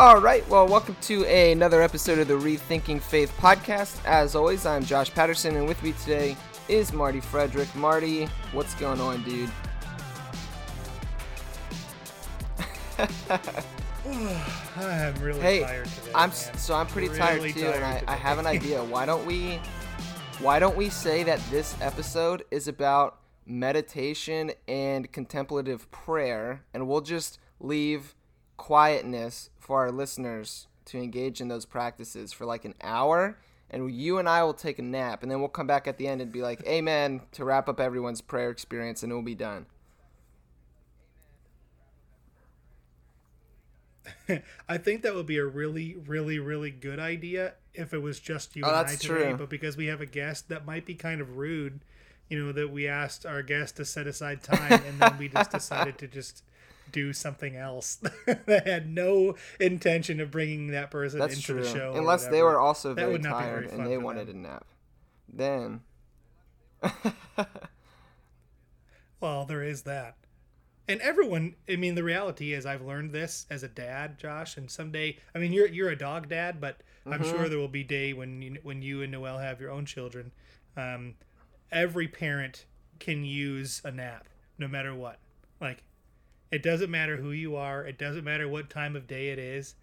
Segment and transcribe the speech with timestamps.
[0.00, 4.02] All right, well, welcome to another episode of the Rethinking Faith podcast.
[4.06, 7.68] As always, I'm Josh Patterson, and with me today is Marty Frederick.
[7.76, 9.50] Marty, what's going on, dude?
[14.78, 16.12] I'm really hey, tired today.
[16.14, 16.56] I'm man.
[16.56, 18.82] so I'm pretty Really tired too, and I, I have an idea.
[18.82, 19.60] Why don't we,
[20.38, 27.02] why don't we say that this episode is about meditation and contemplative prayer, and we'll
[27.02, 28.14] just leave
[28.56, 33.38] quietness for our listeners to engage in those practices for like an hour,
[33.70, 36.08] and you and I will take a nap, and then we'll come back at the
[36.08, 39.36] end and be like, "Amen" to wrap up everyone's prayer experience, and it will be
[39.36, 39.66] done.
[44.68, 48.56] I think that would be a really, really, really good idea if it was just
[48.56, 49.06] you Oh, and I today.
[49.06, 49.34] true.
[49.34, 51.80] But because we have a guest, that might be kind of rude.
[52.28, 55.50] You know that we asked our guest to set aside time, and then we just
[55.52, 56.44] decided to just
[56.92, 57.96] do something else
[58.46, 61.62] that had no intention of bringing that person That's into true.
[61.62, 61.94] the show.
[61.96, 64.36] Unless they were also very would not be tired very and they wanted them.
[64.44, 64.64] a nap.
[65.32, 65.80] Then
[69.20, 70.16] Well, there is that.
[70.88, 74.56] And everyone, I mean, the reality is, I've learned this as a dad, Josh.
[74.56, 76.80] And someday, I mean, you're you're a dog dad, but
[77.10, 77.30] I'm Mm-hmm.
[77.30, 80.32] sure there will be day when you, when you and Noel have your own children.
[80.76, 81.14] Um,
[81.70, 82.66] every parent
[82.98, 84.28] can use a nap,
[84.58, 85.18] no matter what.
[85.60, 85.82] Like,
[86.50, 87.84] it doesn't matter who you are.
[87.84, 89.74] It doesn't matter what time of day it is.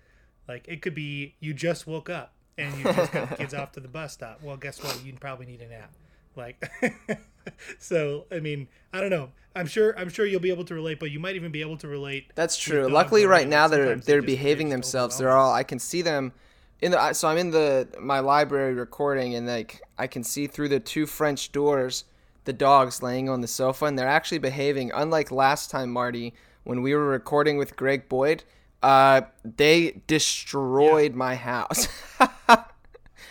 [0.48, 3.72] Like, it could be you just woke up and you just got the kids off
[3.74, 4.42] to the bus stop.
[4.42, 5.04] Well, guess what?
[5.06, 5.94] You probably need a nap.
[6.36, 6.70] Like,
[7.80, 9.32] so I mean, I don't know.
[9.56, 11.78] I'm sure I'm sure you'll be able to relate, but you might even be able
[11.78, 12.32] to relate.
[12.36, 12.88] that's true.
[12.88, 15.18] Luckily, right now they're they they're behaving themselves.
[15.18, 16.32] They're all I can see them
[16.80, 17.14] in the.
[17.14, 21.08] So I'm in the my library recording, and like I can see through the two
[21.08, 22.06] French doors
[22.46, 24.92] the dogs laying on the sofa, and they're actually behaving.
[24.94, 26.34] Unlike last time, Marty,
[26.68, 28.44] when we were recording with Greg Boyd,
[28.84, 31.88] uh, they destroyed my house.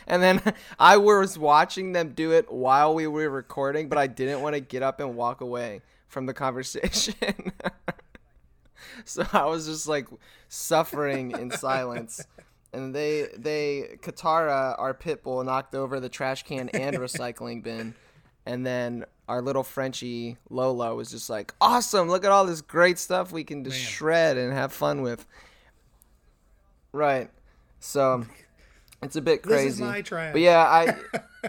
[0.07, 0.41] And then
[0.79, 4.61] I was watching them do it while we were recording, but I didn't want to
[4.61, 7.53] get up and walk away from the conversation.
[9.05, 10.07] so I was just like
[10.49, 12.25] suffering in silence.
[12.73, 17.95] And they they Katara, our pit bull, knocked over the trash can and recycling bin.
[18.45, 22.09] And then our little Frenchie Lola was just like, "Awesome!
[22.09, 23.87] Look at all this great stuff we can just Man.
[23.87, 25.27] shred and have fun with."
[26.93, 27.31] Right.
[27.81, 28.25] So
[29.03, 29.69] it's a bit This crazy.
[29.69, 30.33] is my trash.
[30.33, 30.97] But yeah, I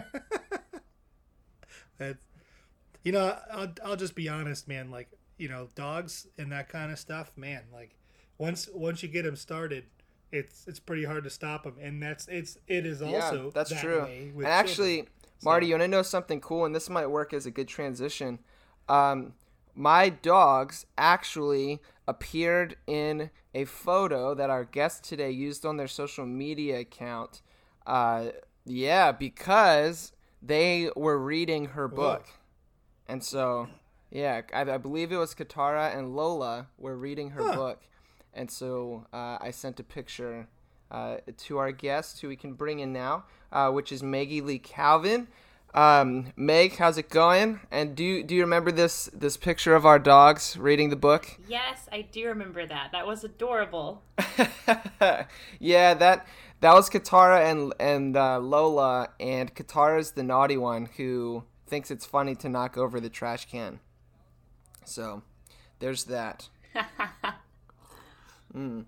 [1.98, 2.16] That's-
[3.04, 4.90] you know, I'll I'll just be honest, man.
[4.90, 5.08] Like
[5.38, 7.62] you know, dogs and that kind of stuff, man.
[7.72, 7.94] Like
[8.38, 9.84] once once you get them started,
[10.32, 13.70] it's it's pretty hard to stop them, and that's it's it is also yeah, that's
[13.70, 14.02] that true.
[14.02, 15.12] way And actually, children.
[15.42, 16.64] Marty, So- you want to know something cool?
[16.64, 18.38] And this might work as a good transition.
[18.88, 19.34] Um,
[19.74, 26.26] my dogs actually appeared in a photo that our guest today used on their social
[26.26, 27.42] media account.
[27.86, 28.28] Uh,
[28.64, 30.12] yeah, because
[30.42, 32.26] they were reading her book.
[33.06, 33.68] And so,
[34.10, 37.54] yeah, I, I believe it was Katara and Lola were reading her Huh.
[37.56, 37.82] book.
[38.34, 40.48] And so uh, I sent a picture
[40.90, 44.58] uh, to our guest, who we can bring in now, uh, which is Meggie Lee
[44.58, 45.28] Calvin.
[45.74, 47.60] Um, Meg, how's it going?
[47.70, 51.38] And do you, do you remember this this picture of our dogs reading the book?
[51.46, 52.90] Yes, I do remember that.
[52.92, 54.02] That was adorable.
[55.60, 56.26] yeah, that
[56.60, 62.06] that was Katara and and uh, Lola, and Katara's the naughty one who thinks it's
[62.06, 63.80] funny to knock over the trash can.
[64.84, 65.22] So
[65.80, 66.48] there's that.
[68.56, 68.86] mm.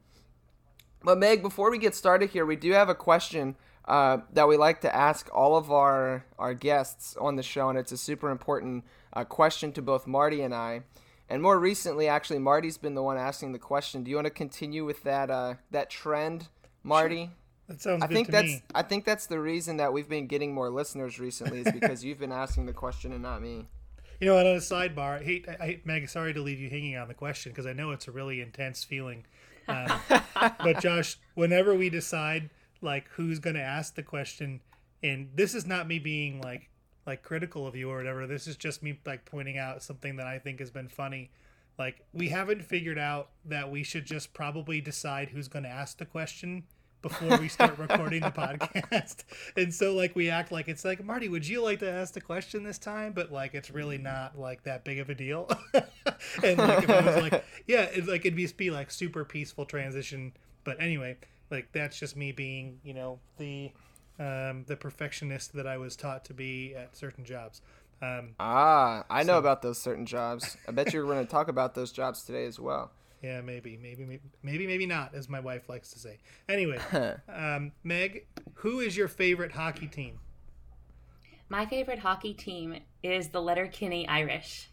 [1.03, 3.57] But Meg, before we get started here, we do have a question
[3.87, 7.79] uh, that we like to ask all of our our guests on the show, and
[7.79, 10.83] it's a super important uh, question to both Marty and I.
[11.29, 14.03] And more recently, actually, Marty's been the one asking the question.
[14.03, 16.49] Do you want to continue with that uh, that trend,
[16.83, 17.31] Marty?
[17.69, 18.63] That sounds I good think to that's me.
[18.75, 22.19] I think that's the reason that we've been getting more listeners recently is because you've
[22.19, 23.69] been asking the question and not me.
[24.21, 26.09] You know, on a sidebar, I hate, I hate Meg.
[26.09, 28.85] Sorry to leave you hanging on the question because I know it's a really intense
[28.85, 29.25] feeling.
[29.71, 30.23] Um,
[30.63, 32.51] but Josh, whenever we decide
[32.83, 34.61] like who's going to ask the question,
[35.03, 36.69] and this is not me being like
[37.07, 38.27] like critical of you or whatever.
[38.27, 41.31] This is just me like pointing out something that I think has been funny.
[41.79, 45.99] Like we haven't figured out that we should just probably decide who's going to ask
[45.99, 46.65] the question
[47.03, 49.25] before we start recording the podcast.
[49.57, 52.21] And so like we act like it's like Marty, would you like to ask the
[52.21, 53.13] question this time?
[53.13, 55.51] But like it's really not like that big of a deal.
[55.75, 59.65] and like if I was like, yeah, it's like it'd just be like super peaceful
[59.65, 60.33] transition.
[60.65, 61.17] But anyway,
[61.51, 63.73] like that's just me being, you know, the
[64.19, 67.63] um, the perfectionist that I was taught to be at certain jobs.
[68.03, 70.57] Um, Ah, I know about those certain jobs.
[70.69, 72.91] I bet you're going to talk about those jobs today as well.
[73.23, 76.19] Yeah, maybe, maybe, maybe, maybe, maybe not, as my wife likes to say.
[76.49, 76.79] Anyway,
[77.29, 80.21] um, Meg, who is your favorite hockey team?
[81.49, 84.71] My favorite hockey team is the Letterkenny Irish.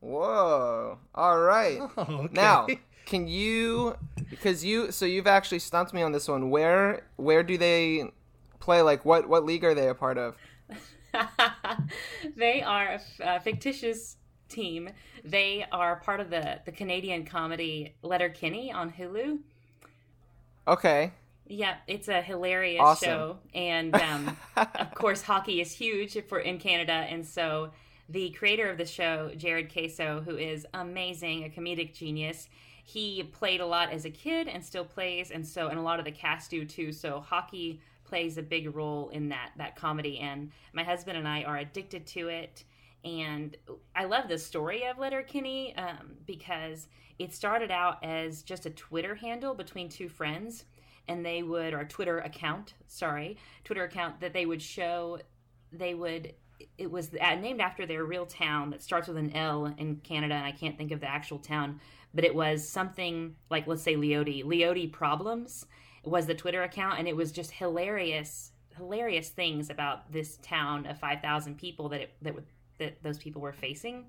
[0.00, 0.98] Whoa!
[1.14, 1.80] All right.
[1.96, 2.28] Oh, okay.
[2.32, 2.66] Now,
[3.04, 3.96] can you
[4.30, 6.50] because you so you've actually stumped me on this one.
[6.50, 8.10] Where where do they
[8.60, 8.82] play?
[8.82, 10.36] Like what what league are they a part of?
[12.36, 14.16] they are a f- a fictitious
[14.52, 14.90] team.
[15.24, 19.38] They are part of the, the Canadian comedy Letterkenny on Hulu.
[20.66, 21.12] Okay.
[21.46, 23.08] Yeah, it's a hilarious Awesome.
[23.08, 27.70] show, and um, of course, hockey is huge for in Canada, and so
[28.08, 32.48] the creator of the show, Jared Keeso, who is amazing, a comedic genius,
[32.84, 35.98] he played a lot as a kid and still plays, and so and a lot
[35.98, 36.92] of the cast do too.
[36.92, 41.42] So hockey plays a big role in that that comedy, and my husband and I
[41.42, 42.64] are addicted to it.
[43.04, 43.56] And
[43.96, 46.88] I love the story of Letterkenny um, because
[47.18, 50.64] it started out as just a Twitter handle between two friends
[51.08, 55.18] and they would or twitter account sorry twitter account that they would show
[55.72, 56.34] they would
[56.78, 60.44] it was named after their real town that starts with an l in canada and
[60.44, 61.80] i can't think of the actual town
[62.14, 64.44] but it was something like let's say leote.
[64.44, 65.66] Leote problems
[66.04, 70.98] was the twitter account and it was just hilarious hilarious things about this town of
[70.98, 72.46] 5000 people that it that, would-
[72.82, 74.04] that those people were facing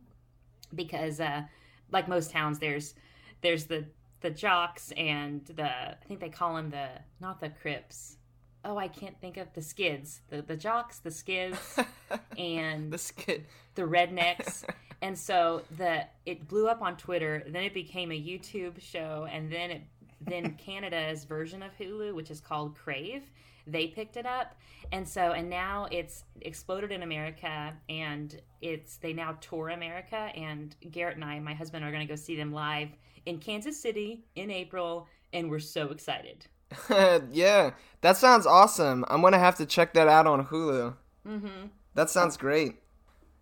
[0.76, 1.44] because uh
[1.92, 2.96] like most towns there's
[3.42, 3.86] there's the
[4.22, 6.88] the jocks and the I think they call them the
[7.20, 8.18] not the crips.
[8.66, 10.22] Oh, I can't think of the skids.
[10.30, 11.60] The the jocks, the skids,
[12.38, 13.46] and This kid.
[13.76, 14.64] the rednecks.
[15.02, 17.44] and so the it blew up on Twitter.
[17.46, 19.82] Then it became a YouTube show, and then it
[20.22, 23.24] then Canada's version of Hulu, which is called Crave,
[23.68, 24.56] they picked it up,
[24.92, 30.32] and so and now it's exploded in America, and it's they now tour America.
[30.36, 32.90] And Garrett and I, my husband, are going to go see them live
[33.26, 36.48] in Kansas City in April, and we're so excited.
[37.32, 37.72] yeah,
[38.02, 39.06] that sounds awesome.
[39.08, 40.96] I'm gonna have to check that out on Hulu.
[41.26, 41.48] hmm
[41.96, 42.76] That sounds great.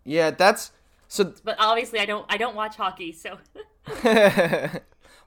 [0.04, 0.72] Yeah, that's
[1.08, 1.34] so.
[1.44, 3.38] But obviously, I don't I don't watch hockey, so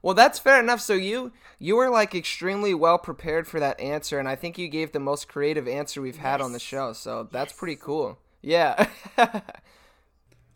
[0.04, 0.80] well, that's fair enough.
[0.82, 4.68] So you you were like extremely well prepared for that answer, and I think you
[4.68, 6.92] gave the most creative answer we've had on the show.
[6.94, 7.54] So that's Yes.
[7.54, 8.18] pretty cool.
[8.42, 8.88] Yeah.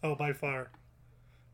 [0.03, 0.71] Oh, by far,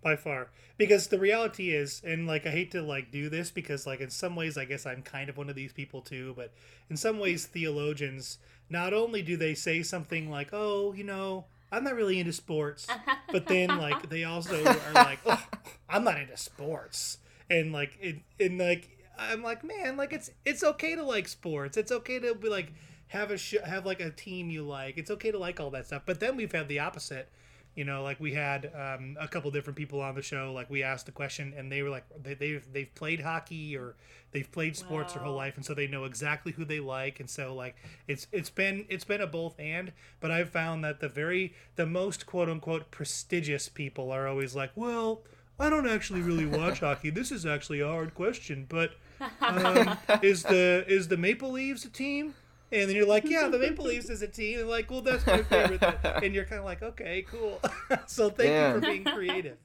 [0.03, 0.51] by far.
[0.79, 4.11] Because the reality is, and like I hate to like do this because like in
[4.11, 6.53] some ways I guess I'm kind of one of these people too, but
[6.91, 8.39] in some ways theologians
[8.71, 12.97] not only do they say something like, "Oh, you know, I'm not really into sports,"
[13.31, 15.43] but then like they also are like, "Oh,
[15.89, 17.19] I'm not into sports,"
[17.51, 21.77] and like it, and like I'm like, man, like it's it's okay to like sports.
[21.77, 22.73] It's okay to be like
[23.09, 24.99] have a sh- have like a team you like.
[24.99, 26.03] It's okay to like all that stuff.
[26.07, 27.29] But then we've had the opposite.
[27.75, 30.53] You know, like we had um, a couple different people on the show.
[30.53, 33.97] Like we asked the question, and they were like, they, they've they've played hockey or
[34.31, 37.19] they've played sports their whole life, and so they know exactly who they like.
[37.19, 37.75] And so like
[38.07, 39.93] it's it's been it's been a both and.
[40.21, 44.71] But I've found that the very the most quote unquote prestigious people are always like,
[44.77, 45.23] well,
[45.59, 47.11] I don't actually really watch hockey.
[47.11, 48.93] This is actually a hard question, but
[49.41, 52.35] um, is the is the Maple Leafs a team?
[52.73, 54.59] And then you're like, yeah, the Maple Leafs is a team.
[54.61, 55.81] And like, well, that's my favorite.
[55.81, 55.97] then.
[56.25, 57.61] And you're kind of like, okay, cool.
[58.07, 58.69] so thank Yeah.
[58.69, 59.59] you for being creative.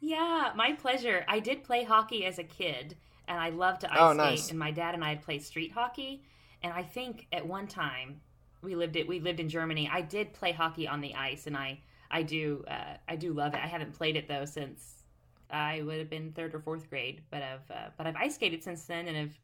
[0.00, 1.24] Yeah, my pleasure.
[1.28, 2.96] I did play hockey as a kid,
[3.28, 4.16] and I loved to ice Oh, skate.
[4.16, 4.50] nice.
[4.50, 6.22] And my dad and I had played street hockey,
[6.62, 8.20] and I think at one time
[8.62, 9.06] we lived it.
[9.06, 9.88] We lived in Germany.
[9.90, 11.80] I did play hockey on the ice, and I
[12.12, 13.60] I do uh, I do love it.
[13.62, 15.02] I haven't played it though since
[15.50, 18.62] I would have been third or fourth grade, but I've uh, but I've ice skated
[18.62, 19.38] since then, and I've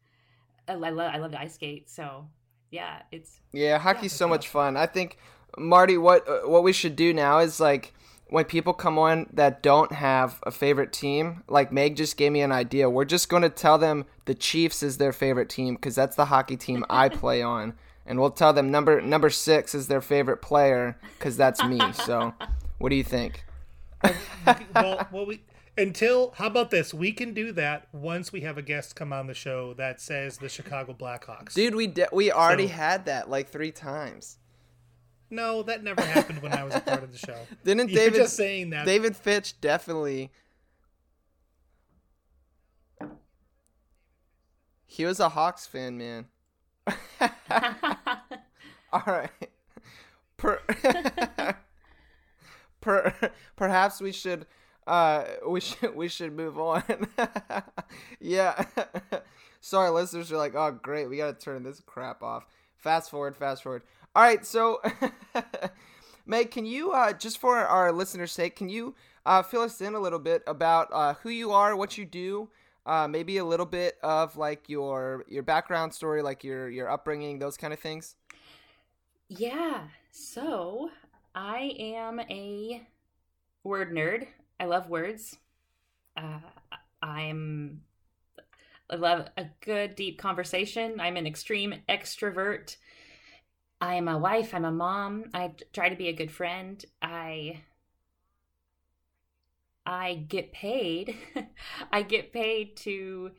[0.67, 1.89] I love I love to ice skate.
[1.89, 2.27] So
[2.71, 4.77] yeah, it's yeah, hockey's yeah, so much fun.
[4.77, 5.17] I think
[5.57, 7.93] Marty, what uh, what we should do now is like
[8.27, 12.41] when people come on that don't have a favorite team, like Meg just gave me
[12.41, 12.89] an idea.
[12.89, 16.25] We're just going to tell them the Chiefs is their favorite team because that's the
[16.25, 17.73] hockey team I play on,
[18.09, 21.79] and we'll tell them number number six is their favorite player because that's me.
[21.93, 22.33] So,
[22.79, 23.45] what do you think?
[24.73, 25.41] well, well, we
[25.77, 26.91] until how about this?
[26.91, 30.39] We can do that once we have a guest come on the show that says
[30.39, 31.53] the Chicago Blackhawks.
[31.53, 34.39] Dude, we de- we already so, had that like three times.
[35.29, 37.37] No, that never happened when I was a part of the show.
[37.63, 38.87] Didn't You're David just saying that?
[38.87, 40.31] David Fitch definitely.
[44.87, 46.25] He was a Hawks fan, man.
[48.93, 49.29] All right.
[50.37, 50.61] Per-
[52.81, 54.45] per- perhaps we should
[54.87, 56.83] uh we should we should move on.
[58.19, 58.65] yeah.
[59.61, 61.07] Sorry, listeners are like, "Oh, great.
[61.09, 62.45] We got to turn this crap off."
[62.77, 63.83] Fast forward, fast forward.
[64.15, 64.81] All right, so
[66.25, 69.95] Meg, can you uh, just for our listeners' sake, can you uh, fill us in
[69.95, 72.49] a little bit about uh, who you are, what you do,
[72.85, 77.39] uh, maybe a little bit of like your your background story, like your your upbringing,
[77.39, 78.15] those kind of things?
[79.29, 79.87] Yeah.
[80.11, 80.89] So
[81.35, 82.87] I am a
[83.63, 84.27] word nerd.
[84.59, 85.37] I love words.
[86.17, 86.39] Uh,
[87.01, 87.81] I'm
[88.89, 90.99] I love a good deep conversation.
[90.99, 92.77] I'm an extreme extrovert.
[93.81, 95.25] I am a wife, I'm a mom.
[95.33, 96.83] I try to be a good friend.
[97.01, 97.61] I
[99.89, 101.17] I get paid.
[101.91, 103.31] I get paid to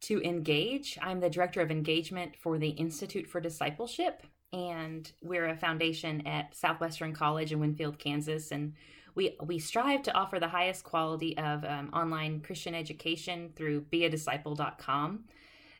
[0.00, 0.98] to engage.
[1.00, 4.22] I'm the director of engagement for the Institute for Discipleship
[4.52, 8.72] and we're a foundation at Southwestern College in Winfield, Kansas and
[9.14, 15.24] we we strive to offer the highest quality of um, online Christian education through beadisciple.com.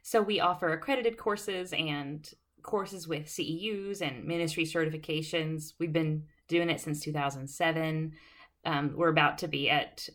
[0.02, 2.30] So we offer accredited courses and
[2.62, 5.72] courses with CEUs and ministry certifications.
[5.78, 8.12] We've been doing it since 2007.
[8.64, 10.08] Um, we're about to be at,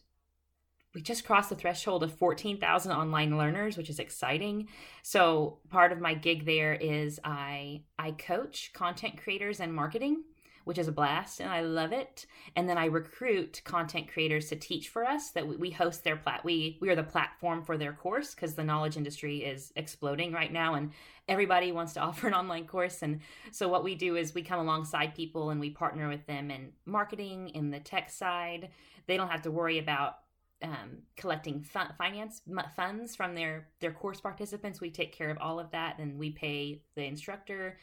[0.96, 4.68] we just crossed the threshold of 14,000 online learners, which is exciting.
[5.03, 10.24] So part of my gig there is I I coach content creators and marketing
[10.70, 12.28] which is a blast and I love it.
[12.56, 16.46] And then I recruit content creators to teach for us that we host their plat
[16.46, 20.54] we we are the platform for their course because the knowledge industry is exploding right
[20.54, 20.92] now and
[21.28, 23.22] everybody wants to offer an online course and
[23.52, 26.72] so what we do is we come alongside people and we partner with them in
[26.86, 28.70] marketing in the tech side.
[29.08, 30.18] They don't have to worry about
[30.62, 31.66] um, collecting
[31.98, 32.44] finance
[32.76, 34.80] funds from their their course participants.
[34.80, 37.80] We take care of all of that, and we pay the instructor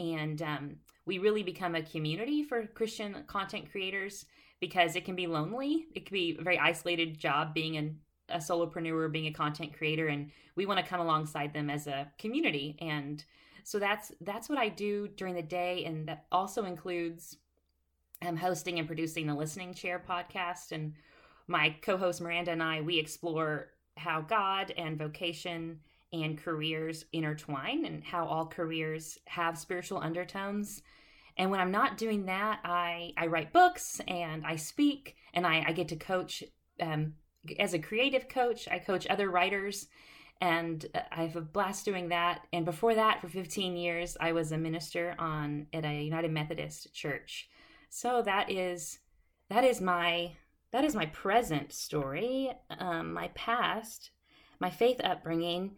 [0.00, 0.76] and um,
[1.10, 4.26] we really become a community for Christian content creators
[4.60, 5.88] because it can be lonely.
[5.92, 7.98] It can be a very isolated job being an,
[8.28, 12.06] a solopreneur, being a content creator, and we want to come alongside them as a
[12.16, 12.76] community.
[12.80, 13.24] And
[13.64, 17.38] so that's that's what I do during the day, and that also includes
[18.24, 20.70] um, hosting and producing the Listening Chair podcast.
[20.70, 20.94] And
[21.48, 25.80] my co-host Miranda and I we explore how God and vocation
[26.12, 30.82] and careers intertwine and how all careers have spiritual undertones.
[31.40, 35.64] And when I'm not doing that, I, I write books and I speak and I,
[35.68, 36.44] I get to coach
[36.82, 37.14] um,
[37.58, 38.68] as a creative coach.
[38.70, 39.86] I coach other writers
[40.42, 42.42] and uh, I have a blast doing that.
[42.52, 46.92] And before that, for 15 years, I was a minister on at a United Methodist
[46.92, 47.48] church.
[47.88, 48.98] So that is
[49.48, 50.32] that is my
[50.72, 52.52] that is my present story.
[52.78, 54.10] Um, my past,
[54.58, 55.70] my faith upbringing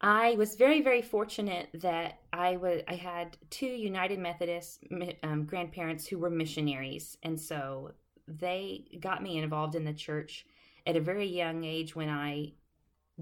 [0.00, 4.84] I was very, very fortunate that I was I had two United Methodist
[5.22, 7.92] um, grandparents who were missionaries, and so
[8.26, 10.46] they got me involved in the church
[10.86, 12.52] at a very young age when I,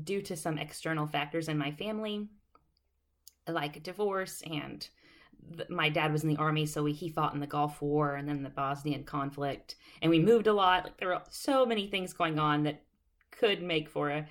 [0.05, 2.29] due to some external factors in my family,
[3.49, 4.89] like divorce and
[5.69, 8.29] my dad was in the army, so we, he fought in the Gulf War and
[8.29, 10.85] then the Bosnian conflict, and we moved a lot.
[10.85, 12.83] Like there were so many things going on that
[13.33, 14.27] could make for a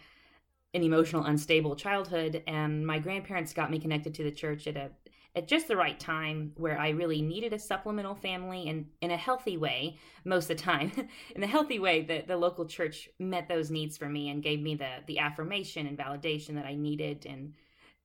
[0.77, 4.91] an emotional unstable childhood and my grandparents got me connected to the church at a
[5.35, 9.17] at just the right time where I really needed a supplemental family and in a
[9.17, 10.91] healthy way most of the time
[11.35, 14.61] in a healthy way that the local church met those needs for me and gave
[14.61, 17.53] me the the affirmation and validation that I needed and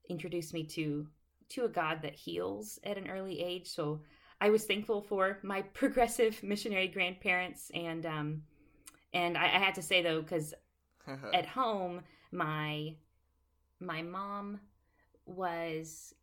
[0.08, 1.06] introduced me to
[1.50, 3.68] to a God that heals at an early age.
[3.68, 4.00] So
[4.40, 8.42] I was thankful for my progressive missionary grandparents and um
[9.12, 10.54] and I, I had to say though because
[11.34, 12.00] at home
[12.32, 12.94] my
[13.80, 14.60] my mom
[15.26, 16.14] was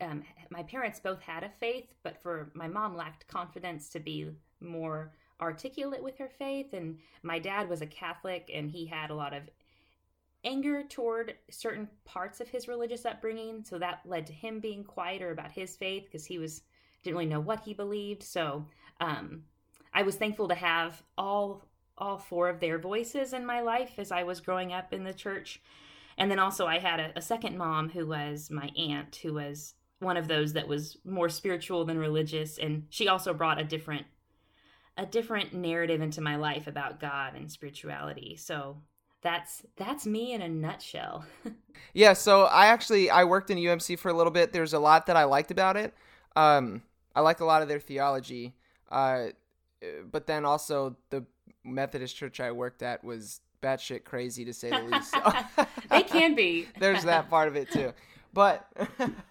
[0.00, 4.30] um, my parents both had a faith, but for my mom lacked confidence to be
[4.60, 6.72] more articulate with her faith.
[6.72, 9.42] And my dad was a Catholic and he had a lot of
[10.44, 13.64] anger toward certain parts of his religious upbringing.
[13.64, 16.62] So that led to him being quieter about his faith because he was
[17.02, 18.22] didn't really know what he believed.
[18.22, 18.66] So
[19.00, 19.44] um,
[19.94, 21.64] I was thankful to have all
[22.00, 25.14] all four of their voices in my life as I was growing up in the
[25.14, 25.60] church.
[26.18, 29.74] And then also I had a, a second mom who was my aunt, who was
[30.00, 34.06] one of those that was more spiritual than religious, and she also brought a different
[34.96, 38.36] a different narrative into my life about God and spirituality.
[38.36, 38.78] So
[39.22, 41.24] that's that's me in a nutshell.
[41.94, 44.52] yeah, so I actually I worked in UMC for a little bit.
[44.52, 45.94] There's a lot that I liked about it.
[46.36, 46.82] Um,
[47.14, 48.54] I like a lot of their theology,
[48.90, 49.28] uh,
[50.10, 51.24] but then also the
[51.64, 55.14] Methodist church I worked at was batshit crazy to say the least.
[55.90, 56.68] they can be.
[56.78, 57.92] There's that part of it too,
[58.32, 58.66] but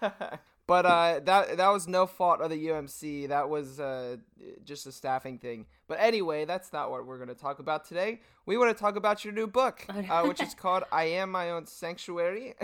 [0.66, 3.28] but uh, that that was no fault of the UMC.
[3.28, 4.16] That was uh,
[4.64, 5.66] just a staffing thing.
[5.88, 8.20] But anyway, that's not what we're going to talk about today.
[8.46, 11.50] We want to talk about your new book, uh, which is called "I Am My
[11.50, 12.54] Own Sanctuary."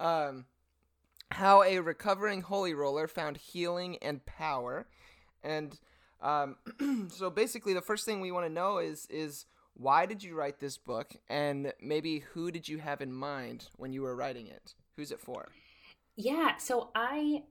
[0.00, 0.44] um,
[1.30, 4.86] how a recovering holy roller found healing and power,
[5.42, 5.78] and
[6.20, 6.56] um,
[7.10, 10.58] so basically, the first thing we want to know is is why did you write
[10.58, 14.74] this book, and maybe who did you have in mind when you were writing it?
[14.96, 15.48] Who's it for?
[16.16, 17.44] Yeah, so I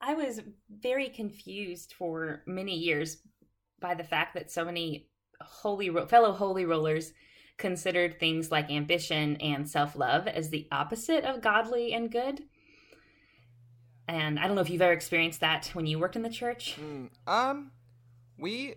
[0.00, 0.40] I was
[0.70, 3.18] very confused for many years
[3.80, 5.08] by the fact that so many
[5.40, 7.12] holy fellow holy rollers
[7.58, 12.42] considered things like ambition and self-love as the opposite of godly and good.
[14.08, 16.76] And I don't know if you've ever experienced that when you worked in the church.
[16.80, 17.72] Mm, um,
[18.38, 18.74] we.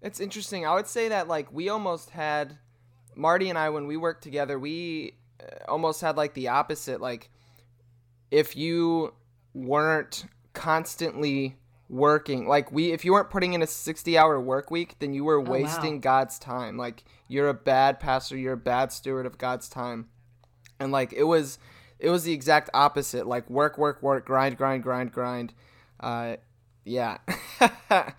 [0.00, 0.66] It's interesting.
[0.66, 2.58] I would say that like we almost had
[3.14, 7.00] Marty and I when we worked together, we uh, almost had like the opposite.
[7.00, 7.30] Like
[8.30, 9.14] if you
[9.54, 11.56] weren't constantly
[11.88, 15.24] working like we if you weren't putting in a 60 hour work week then you
[15.24, 16.00] were oh, wasting wow.
[16.00, 20.08] god's time like you're a bad pastor you're a bad steward of god's time
[20.80, 21.58] and like it was
[21.98, 25.52] it was the exact opposite like work work work grind grind grind grind
[26.00, 26.36] uh
[26.84, 27.18] yeah.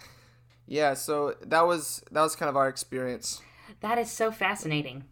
[0.65, 3.41] Yeah so that was that was kind of our experience.
[3.81, 5.03] That is so fascinating.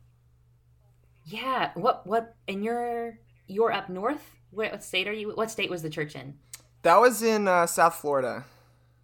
[1.25, 4.37] Yeah what what and you're you're up north?
[4.51, 6.35] What state are you what state was the church in?
[6.83, 8.45] That was in uh, south florida.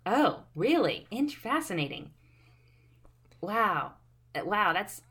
[0.05, 1.05] Oh really?
[1.11, 2.11] Int- fascinating.
[3.41, 3.93] Wow.
[4.33, 5.01] Uh, wow that's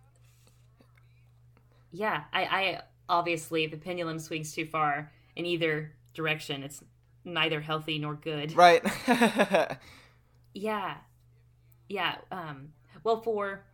[1.93, 6.63] yeah i i obviously if the pendulum swings too far in either direction.
[6.63, 6.83] It's
[7.27, 8.57] neither healthy nor good.
[8.57, 8.83] Right.
[10.55, 10.97] yeah.
[11.89, 12.17] Yeah.
[12.31, 12.69] Um,
[13.05, 13.65] well, for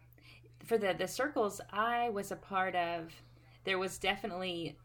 [0.65, 3.13] for the the circles I was a part of,
[3.65, 4.77] there was definitely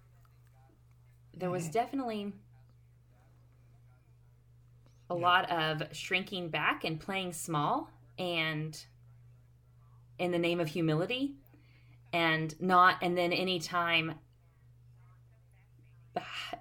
[1.36, 2.34] there was definitely
[5.10, 5.22] a yeah.
[5.22, 8.86] lot of shrinking back and playing small and
[10.20, 11.36] in the name of humility
[12.12, 14.16] and not and then anytime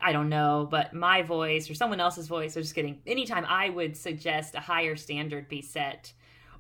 [0.01, 3.01] I don't know, but my voice or someone else's voice, I'm just kidding.
[3.07, 6.13] Anytime I would suggest a higher standard be set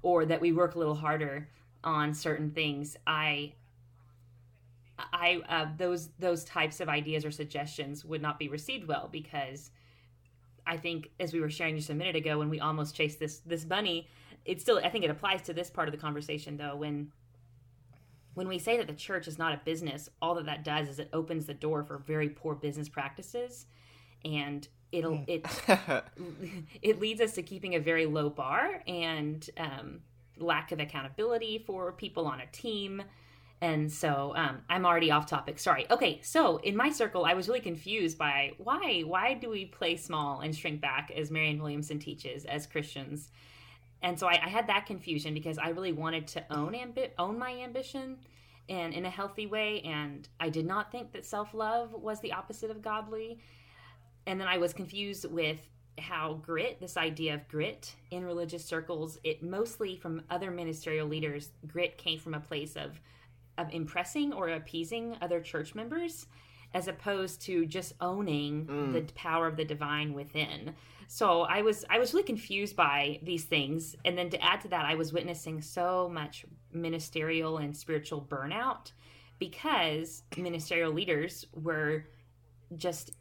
[0.02, 1.48] or that we work a little harder
[1.84, 3.52] on certain things, I
[4.98, 9.70] I uh, those those types of ideas or suggestions would not be received well because
[10.66, 13.40] I think as we were sharing just a minute ago when we almost chased this
[13.40, 14.08] this bunny,
[14.44, 17.12] it still I think it applies to this part of the conversation though when
[18.36, 20.98] when we say that the church is not a business, all that that does is
[20.98, 23.64] it opens the door for very poor business practices,
[24.26, 25.24] and it'll hmm.
[25.26, 25.46] it
[26.82, 30.00] it leads us to keeping a very low bar and um,
[30.36, 33.02] lack of accountability for people on a team.
[33.62, 35.58] And so um, I'm already off topic.
[35.58, 35.90] Sorry.
[35.90, 39.96] Okay, so in my circle, I was really confused by why why do we play
[39.96, 43.30] small and shrink back as Marianne Williamson teaches as Christians?
[44.06, 47.38] And so I, I, had that confusion because I really wanted to own ambi- own
[47.38, 48.18] my ambition
[48.68, 52.70] and in a healthy way and I did not think that self-love was the opposite
[52.70, 53.40] of godly
[54.26, 55.58] and then I was confused with
[55.98, 61.50] how grit this idea of grit in religious circles it mostly from other ministerial leaders
[61.66, 63.00] grit came from a place of
[63.58, 66.26] of impressing or appeasing other church members
[66.74, 68.92] as opposed to just owning mm.
[68.92, 70.74] the power of the divine within
[71.08, 73.96] so i was i was really confused by these things.
[74.04, 78.92] And then to add to that i was witnessing so much ministerial and spiritual burnout
[79.38, 82.06] because ministerial leaders were
[82.76, 83.12] just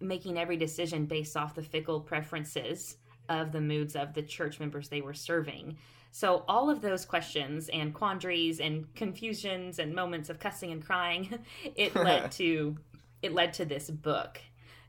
[0.00, 2.96] making every decision based off the fickle preferences
[3.28, 5.76] of the moods of the church members they were serving.
[6.10, 11.38] So all of those questions and quandaries and confusions and moments of cussing and crying
[11.76, 12.76] it led to
[13.22, 14.40] it led to this book.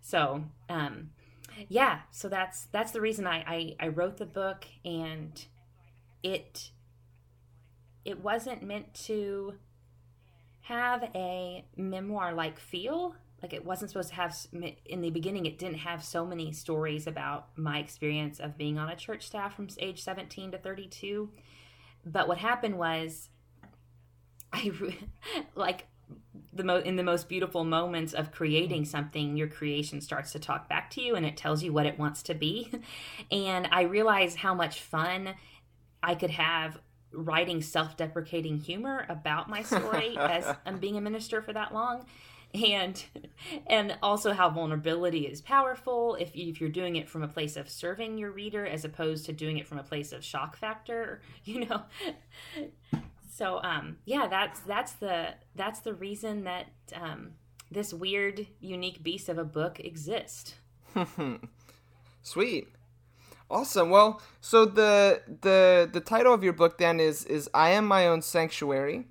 [0.01, 1.09] So um
[1.69, 5.43] yeah, so that's that's the reason I, I I wrote the book, and
[6.21, 6.71] it
[8.05, 9.55] it wasn't meant to
[10.61, 13.15] have a memoir like feel.
[13.41, 14.37] Like it wasn't supposed to have
[14.85, 18.87] in the beginning it didn't have so many stories about my experience of being on
[18.87, 21.29] a church staff from age 17 to 32
[22.05, 23.27] but what happened was
[24.53, 24.71] i
[25.55, 25.87] like
[26.51, 30.69] the mo- in the most beautiful moments of creating something your creation starts to talk
[30.69, 32.71] back to you and it tells you what it wants to be.
[33.31, 35.33] And i realize how much fun
[36.03, 36.79] i could have
[37.13, 42.05] writing self-deprecating humor about my story as I'm being a minister for that long.
[42.53, 43.03] And
[43.65, 47.57] and also how vulnerability is powerful if, you, if you're doing it from a place
[47.57, 51.21] of serving your reader as opposed to doing it from a place of shock factor
[51.45, 51.81] you know
[53.33, 57.31] so um yeah that's that's the that's the reason that um
[57.71, 60.55] this weird unique beast of a book exists
[62.23, 62.67] sweet
[63.53, 63.91] Awesome.
[63.91, 68.07] Well, so the the the title of your book then is is I am my
[68.07, 69.05] own sanctuary,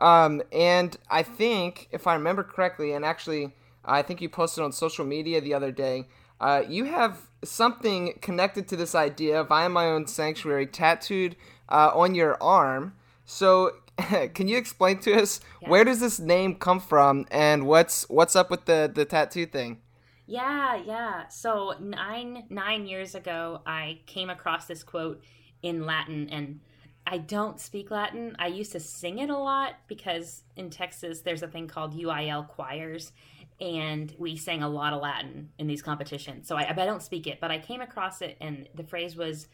[0.00, 4.72] um, and I think if I remember correctly, and actually I think you posted on
[4.72, 6.08] social media the other day,
[6.40, 11.36] uh, you have something connected to this idea of I am my own sanctuary tattooed
[11.68, 12.94] uh, on your arm.
[13.24, 13.72] So
[14.34, 15.68] can you explain to us yeah.
[15.68, 19.80] where does this name come from and what's what's up with the the tattoo thing?
[20.26, 21.28] Yeah, yeah.
[21.28, 25.22] So nine nine years ago, I came across this quote
[25.62, 26.60] in Latin, and
[27.06, 28.34] I don't speak Latin.
[28.38, 32.48] I used to sing it a lot because in Texas there's a thing called UIL
[32.48, 33.12] choirs,
[33.60, 36.48] and we sang a lot of Latin in these competitions.
[36.48, 39.48] So I, I don't speak it, but I came across it, and the phrase was,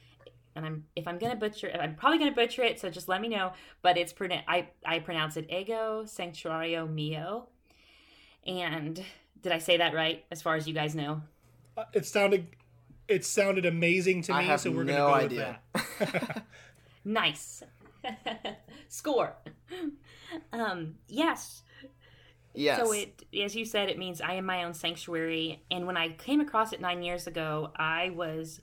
[0.56, 2.80] and I'm if I'm gonna butcher, it, I'm probably gonna butcher it.
[2.80, 3.52] So just let me know.
[3.82, 7.48] But it's I I pronounce it ego sanctuario mio,
[8.46, 9.02] and
[9.40, 10.24] did I say that right?
[10.30, 11.22] As far as you guys know,
[11.76, 12.48] uh, it sounded
[13.08, 14.56] it sounded amazing to me.
[14.56, 15.60] so we're no gonna go idea.
[15.74, 16.44] with that.
[17.04, 17.62] nice
[18.88, 19.34] score.
[20.52, 21.62] Um, yes.
[22.54, 22.80] Yes.
[22.80, 25.62] So it, as you said, it means I am my own sanctuary.
[25.70, 28.60] And when I came across it nine years ago, I was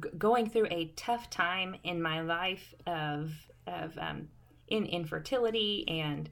[0.00, 3.32] g- going through a tough time in my life of
[3.66, 4.28] of um,
[4.68, 6.28] in infertility and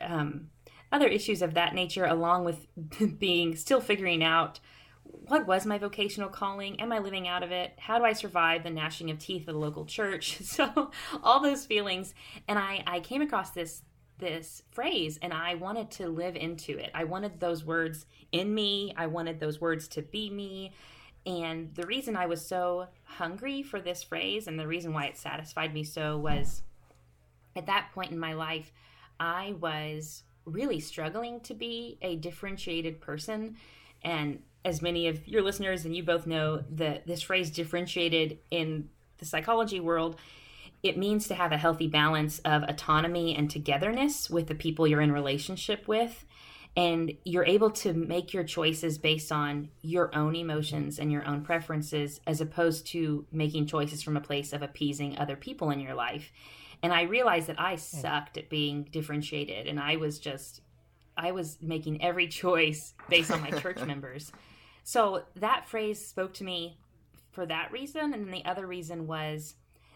[0.00, 0.48] um,
[0.90, 2.66] other issues of that nature, along with
[3.18, 4.60] being still figuring out
[5.04, 6.80] what was my vocational calling?
[6.80, 7.74] Am I living out of it?
[7.78, 10.40] How do I survive the gnashing of teeth of the local church?
[10.42, 10.90] So
[11.22, 12.14] all those feelings,
[12.46, 13.82] and I I came across this
[14.18, 16.90] this phrase and I wanted to live into it.
[16.94, 18.94] I wanted those words in me.
[18.96, 20.72] I wanted those words to be me.
[21.24, 25.16] And the reason I was so hungry for this phrase and the reason why it
[25.16, 26.62] satisfied me so was
[27.54, 28.72] at that point in my life,
[29.20, 33.56] I was really struggling to be a differentiated person.
[34.02, 38.88] And as many of your listeners and you both know that this phrase differentiated in
[39.18, 40.16] the psychology world
[40.82, 45.00] it means to have a healthy balance of autonomy and togetherness with the people you're
[45.00, 46.24] in relationship with
[46.76, 51.42] and you're able to make your choices based on your own emotions and your own
[51.42, 55.94] preferences as opposed to making choices from a place of appeasing other people in your
[55.94, 56.32] life
[56.82, 57.78] and I realized that I hmm.
[57.78, 60.60] sucked at being differentiated, and I was just,
[61.16, 64.32] I was making every choice based on my church members.
[64.84, 66.78] So that phrase spoke to me
[67.30, 68.12] for that reason.
[68.12, 69.54] And the other reason was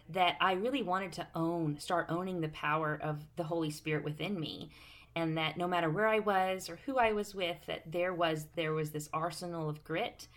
[0.09, 4.39] that I really wanted to own, start owning the power of the Holy Spirit within
[4.39, 4.71] me.
[5.17, 8.45] And that no matter where I was or who I was with, that there was
[8.55, 10.27] there was this arsenal of grit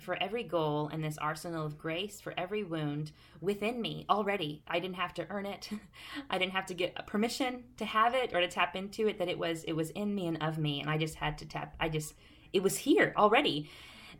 [0.00, 4.62] for every goal and this arsenal of grace for every wound within me already.
[4.66, 5.68] I didn't have to earn it.
[6.30, 9.28] I didn't have to get permission to have it or to tap into it that
[9.28, 11.76] it was it was in me and of me and I just had to tap
[11.78, 12.14] I just
[12.54, 13.68] it was here already.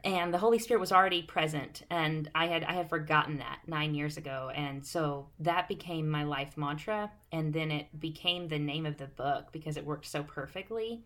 [0.02, 3.94] And the Holy Spirit was already present and I had I had forgotten that 9
[3.94, 8.86] years ago and so that became my life mantra and then it became the name
[8.86, 11.02] of the book because it worked so perfectly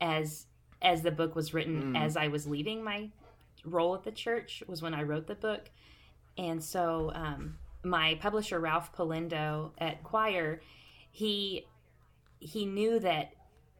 [0.00, 0.46] as
[0.82, 1.98] as the book was written mm.
[1.98, 3.10] as I was leaving my
[3.64, 5.70] role at the church was when I wrote the book.
[6.36, 10.60] And so um, my publisher Ralph Polendo at Quoir,
[11.10, 11.66] he
[12.40, 13.32] he knew that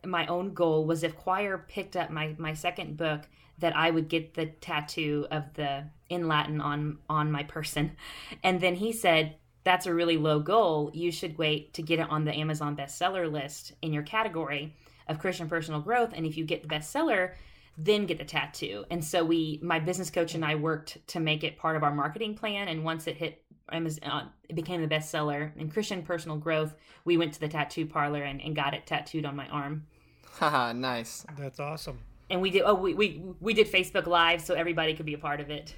[0.04, 4.08] my own goal was if Quoir picked up my my second book that I would
[4.08, 7.92] get the tattoo of the in Latin on on my person.
[8.42, 10.90] And then he said that's a really low goal.
[10.94, 14.74] You should wait to get it on the Amazon bestseller list in your category
[15.08, 17.34] of Christian personal growth and if you get the bestseller,
[17.76, 18.84] then get the tattoo.
[18.90, 21.94] And so we, my business coach and I worked to make it part of our
[21.94, 22.68] marketing plan.
[22.68, 26.74] And once it hit Amazon, uh, it became the bestseller in Christian personal growth.
[27.04, 29.86] We went to the tattoo parlor and, and got it tattooed on my arm.
[30.38, 31.24] Haha, nice.
[31.36, 32.00] That's awesome.
[32.30, 35.18] And we did oh we, we we did Facebook Live so everybody could be a
[35.18, 35.74] part of it.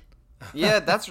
[0.55, 1.11] yeah, that's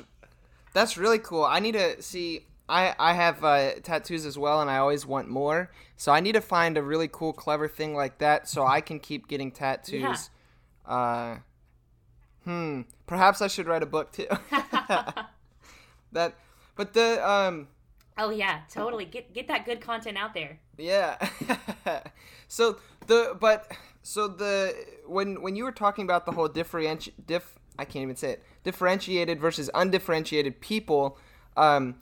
[0.74, 1.44] that's really cool.
[1.44, 2.46] I need to see.
[2.68, 5.72] I I have uh, tattoos as well, and I always want more.
[5.96, 9.00] So I need to find a really cool, clever thing like that, so I can
[9.00, 10.30] keep getting tattoos.
[10.88, 10.94] Yeah.
[10.94, 11.38] Uh,
[12.44, 12.82] hmm.
[13.08, 14.28] Perhaps I should write a book too.
[16.12, 16.36] that,
[16.76, 17.68] but the um.
[18.18, 19.06] Oh yeah, totally.
[19.06, 20.60] Get get that good content out there.
[20.78, 21.18] Yeah.
[22.48, 23.72] so the but
[24.10, 24.74] so the
[25.06, 28.44] when when you were talking about the whole differenti diff I can't even say it
[28.64, 31.18] differentiated versus undifferentiated people.
[31.56, 32.02] Um,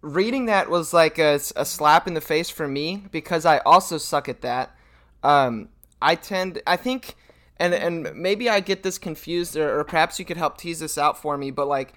[0.00, 3.98] reading that was like a, a, slap in the face for me because I also
[3.98, 4.76] suck at that.
[5.22, 5.68] Um,
[6.02, 7.14] I tend, I think,
[7.58, 10.98] and and maybe I get this confused, or, or, perhaps you could help tease this
[10.98, 11.50] out for me.
[11.50, 11.94] But like,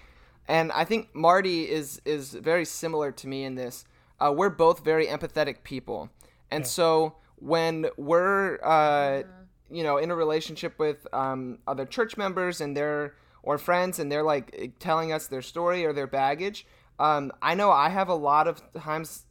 [0.47, 3.85] and I think Marty is is very similar to me in this.
[4.19, 6.09] Uh, we're both very empathetic people,
[6.51, 6.67] and yeah.
[6.67, 9.23] so when we're uh,
[9.69, 14.11] you know in a relationship with um, other church members and they're or friends and
[14.11, 16.65] they're like telling us their story or their baggage.
[16.99, 19.25] Um, I know I have a lot of times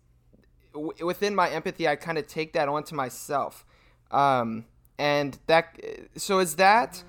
[0.73, 3.67] w- within my empathy, I kind of take that onto myself.
[4.11, 4.67] Um,
[4.99, 5.79] and that,
[6.17, 7.03] so is that,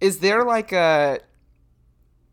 [0.00, 1.20] is there like a,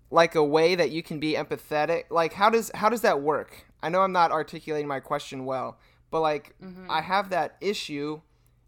[0.09, 2.05] like a way that you can be empathetic?
[2.09, 3.65] Like, how does, how does that work?
[3.81, 5.77] I know I'm not articulating my question well,
[6.09, 6.89] but like, mm-hmm.
[6.89, 8.21] I have that issue,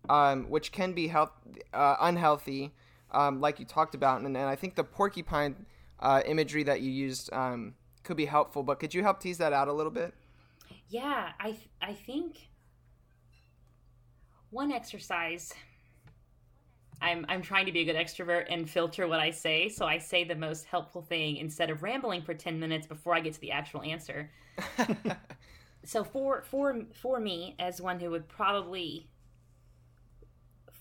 [0.07, 1.31] um, which can be health,
[1.73, 2.71] uh, unhealthy
[3.11, 5.65] um, like you talked about, and, and I think the porcupine
[5.99, 8.63] uh, imagery that you used um, could be helpful.
[8.63, 10.13] But could you help tease that out a little bit?
[10.89, 12.49] Yeah, I th- I think
[14.49, 15.53] one exercise.
[17.01, 19.97] I'm I'm trying to be a good extrovert and filter what I say, so I
[19.97, 23.41] say the most helpful thing instead of rambling for ten minutes before I get to
[23.41, 24.29] the actual answer.
[25.85, 29.07] so for for for me, as one who would probably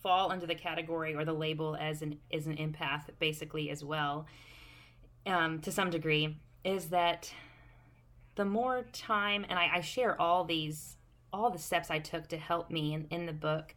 [0.09, 4.27] fall under the category or the label as an as an empath basically as well
[5.27, 7.31] um, to some degree is that
[8.37, 10.97] the more time and I, I, share all these
[11.31, 13.75] all the steps i took to help me in, in the book.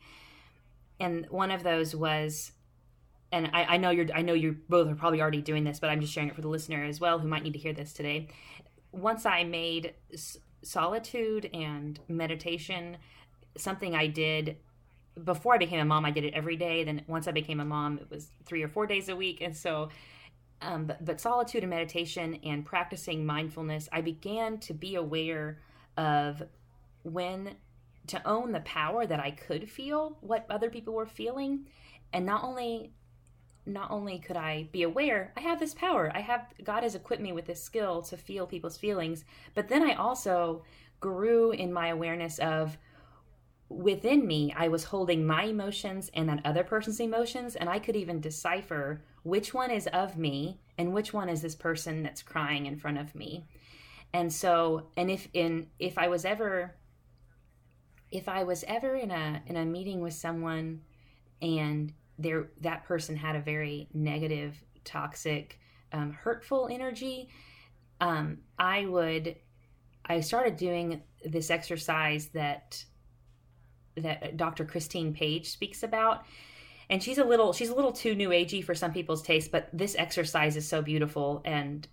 [1.02, 2.54] And one of those was
[3.34, 5.90] and I, I know you're i know you both are probably already doing this but
[5.90, 7.92] i'm just sharing it for the listener as well who might need to hear this
[7.92, 8.30] today.
[8.94, 9.96] Once i made
[10.64, 12.96] solitude and meditation
[13.58, 14.56] something i did
[15.24, 16.84] before I became a mom, I did it every day.
[16.84, 19.42] Then once I became a mom, it was three or four days a week.
[19.42, 19.90] And so,
[20.62, 25.60] um, but, but solitude and meditation and practicing mindfulness, I began to be aware
[25.98, 26.44] of
[27.04, 27.56] when
[28.08, 31.68] to own the power that I could feel what other people were feeling.
[32.14, 32.94] And not only
[33.64, 36.12] not only could I be aware, I have this power.
[36.16, 39.84] I have God has equipped me with this skill to feel people's feelings, but then
[39.84, 40.64] I also
[41.00, 42.78] grew in my awareness of
[43.72, 47.96] within me, I was holding my emotions and that other person's emotions, and I could
[47.96, 52.66] even decipher which one is of me and which one is this person that's crying
[52.66, 53.46] in front of me.
[54.14, 56.76] And so, and if in if I was ever
[58.12, 60.82] if I was ever in a in a meeting with someone
[61.42, 65.60] and there that person had a very negative, toxic,
[65.94, 67.30] um, hurtful energy,
[68.02, 69.38] um, I would
[70.06, 72.84] I started doing this exercise that
[73.98, 74.66] that Dr.
[74.66, 76.26] Christine Page speaks about.
[76.90, 79.70] And she's a little she's a little too new agey for some people's taste, but
[79.72, 81.88] this exercise is so beautiful and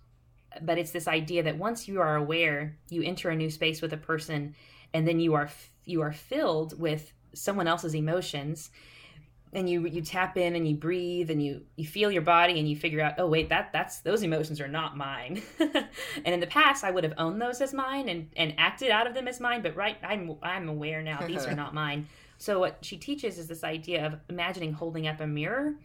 [0.61, 3.93] but it's this idea that once you are aware, you enter a new space with
[3.93, 4.55] a person
[4.93, 5.49] and then you are
[5.85, 8.69] you are filled with someone else's emotions
[9.53, 12.69] and you you tap in and you breathe and you you feel your body and
[12.69, 15.41] you figure out oh wait that that's those emotions are not mine.
[16.25, 19.07] And in the past i would have owned those as mine and and acted out
[19.07, 22.07] of them as mine but right i'm i'm aware now these are not mine.
[22.37, 25.75] So what she teaches is this idea of imagining holding up a mirror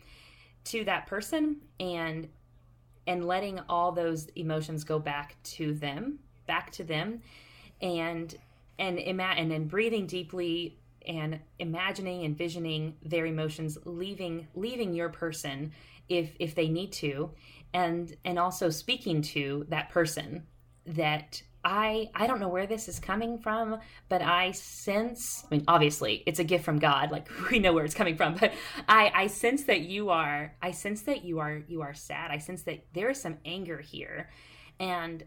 [0.67, 2.29] to that person and
[3.07, 7.23] and letting all those emotions go back to them back to them.
[7.81, 8.35] And
[8.79, 15.09] and ima- and then breathing deeply and imagining and visioning their emotions leaving leaving your
[15.09, 15.73] person
[16.09, 17.31] if if they need to
[17.73, 20.47] and and also speaking to that person
[20.87, 25.65] that I I don't know where this is coming from, but I sense I mean
[25.67, 28.53] obviously it's a gift from God, like we know where it's coming from, but
[28.89, 32.31] I I sense that you are I sense that you are you are sad.
[32.31, 34.31] I sense that there is some anger here.
[34.79, 35.25] And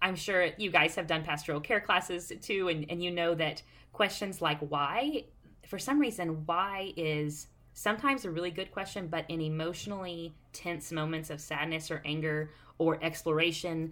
[0.00, 3.62] I'm sure you guys have done pastoral care classes too and and you know that
[3.98, 5.24] questions like why,
[5.66, 11.30] for some reason, why is sometimes a really good question, but in emotionally tense moments
[11.30, 13.90] of sadness or anger or exploration,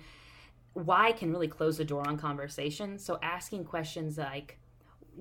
[0.75, 3.01] why can really close the door on conversation.
[3.01, 4.59] So asking questions like,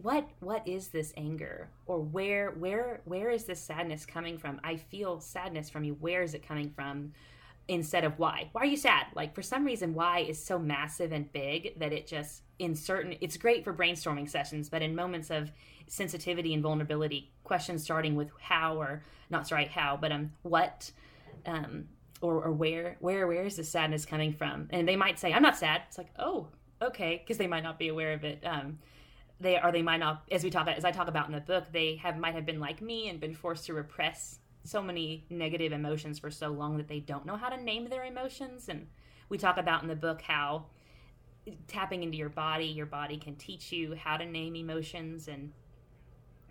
[0.03, 1.67] what what is this anger?
[1.87, 4.61] Or where where where is this sadness coming from?
[4.63, 5.95] I feel sadness from you.
[5.95, 7.11] Where is it coming from
[7.67, 8.49] instead of why.
[8.51, 9.07] Why are you sad?
[9.15, 13.15] Like for some reason why is so massive and big that it just in certain
[13.21, 15.51] it's great for brainstorming sessions but in moments of
[15.87, 20.89] sensitivity and vulnerability questions starting with how or not sorry how but um what
[21.45, 21.85] um
[22.21, 24.67] or, or where where where is the sadness coming from?
[24.71, 25.81] And they might say i'm not sad.
[25.87, 26.47] It's like oh
[26.81, 28.41] okay because they might not be aware of it.
[28.45, 28.79] Um
[29.39, 31.65] they are they might not as we talk as i talk about in the book
[31.73, 35.71] they have might have been like me and been forced to repress so many negative
[35.71, 38.67] emotions for so long that they don't know how to name their emotions.
[38.67, 38.87] And
[39.29, 40.65] we talk about in the book how
[41.67, 45.27] tapping into your body your body can teach you how to name emotions.
[45.27, 45.51] And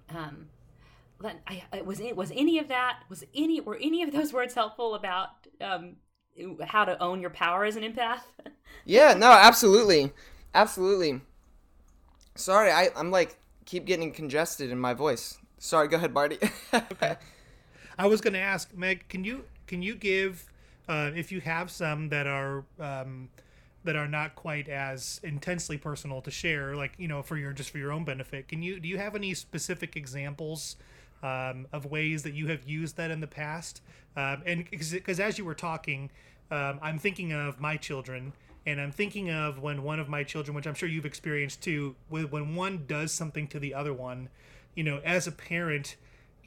[0.08, 0.46] um
[1.46, 4.54] I, I was it was any of that was any were any of those words
[4.54, 5.96] helpful about um
[6.62, 8.20] how to own your power as an empath?
[8.84, 10.12] Yeah no absolutely.
[10.54, 11.20] Absolutely.
[12.36, 15.38] Sorry i i'm like keep getting congested in my voice.
[15.58, 16.38] Sorry go ahead Marty.
[16.74, 17.16] Okay
[17.98, 20.46] I was going to ask Meg, can you can you give
[20.88, 23.28] uh, if you have some that are um,
[23.84, 27.70] that are not quite as intensely personal to share, like you know, for your just
[27.70, 28.48] for your own benefit?
[28.48, 30.76] Can you do you have any specific examples
[31.22, 33.80] um, of ways that you have used that in the past?
[34.16, 36.10] Um, and because as you were talking,
[36.50, 38.32] um, I'm thinking of my children.
[38.66, 41.96] And I'm thinking of when one of my children, which I'm sure you've experienced too,
[42.08, 44.30] when one does something to the other one,
[44.74, 45.96] you know, as a parent,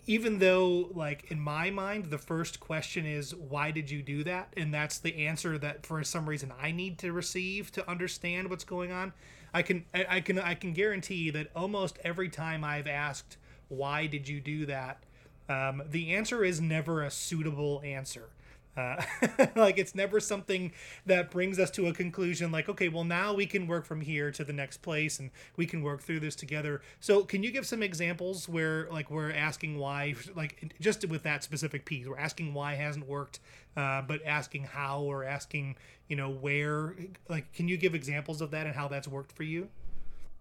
[0.07, 4.51] even though like in my mind the first question is why did you do that?
[4.55, 8.63] And that's the answer that for some reason i need to receive to understand what's
[8.63, 9.13] going on.
[9.53, 13.37] I can i can i can guarantee that almost every time i've asked
[13.69, 15.03] why did you do that?
[15.49, 18.29] Um, the answer is never a suitable answer
[18.77, 19.01] uh,
[19.55, 20.71] like it's never something
[21.05, 24.31] that brings us to a conclusion like okay well now we can work from here
[24.31, 26.81] to the next place and we can work through this together.
[26.99, 31.43] So can you give some examples where like we're asking why like just with that
[31.43, 33.39] specific piece we're asking why hasn't worked
[33.75, 35.75] uh, but asking how or asking
[36.07, 36.95] you know where
[37.27, 39.69] like can you give examples of that and how that's worked for you?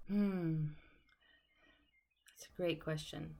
[0.08, 0.66] Hmm.
[2.28, 3.34] That's a great question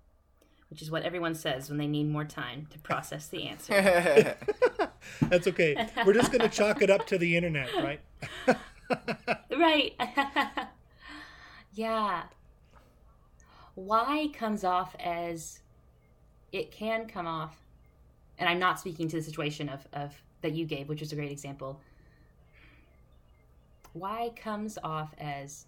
[0.71, 4.37] which is what everyone says when they need more time to process the answer.
[5.23, 5.89] That's okay.
[6.05, 8.01] We're just going to chalk it up to the internet, right?
[9.57, 9.95] right.
[11.75, 12.25] yeah.
[13.75, 15.61] Why comes off as
[16.53, 17.57] it can come off,
[18.39, 21.17] and I'm not speaking to the situation of, of that you gave, which was a
[21.17, 21.81] great example.
[23.93, 25.67] Why comes off as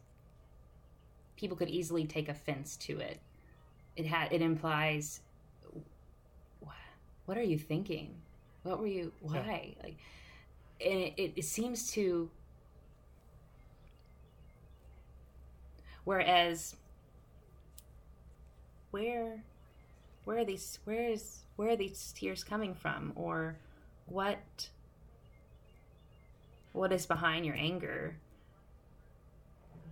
[1.36, 3.20] people could easily take offense to it
[3.98, 5.20] it had it implies
[7.28, 8.14] what are you thinking?
[8.62, 9.74] What were you why?
[9.76, 9.82] Yeah.
[9.82, 9.98] like
[10.80, 12.30] and it, it, it seems to
[16.04, 16.74] whereas
[18.92, 19.42] where
[20.24, 23.12] where are these where is where are these tears coming from?
[23.14, 23.56] Or
[24.06, 24.70] what
[26.72, 28.16] what is behind your anger?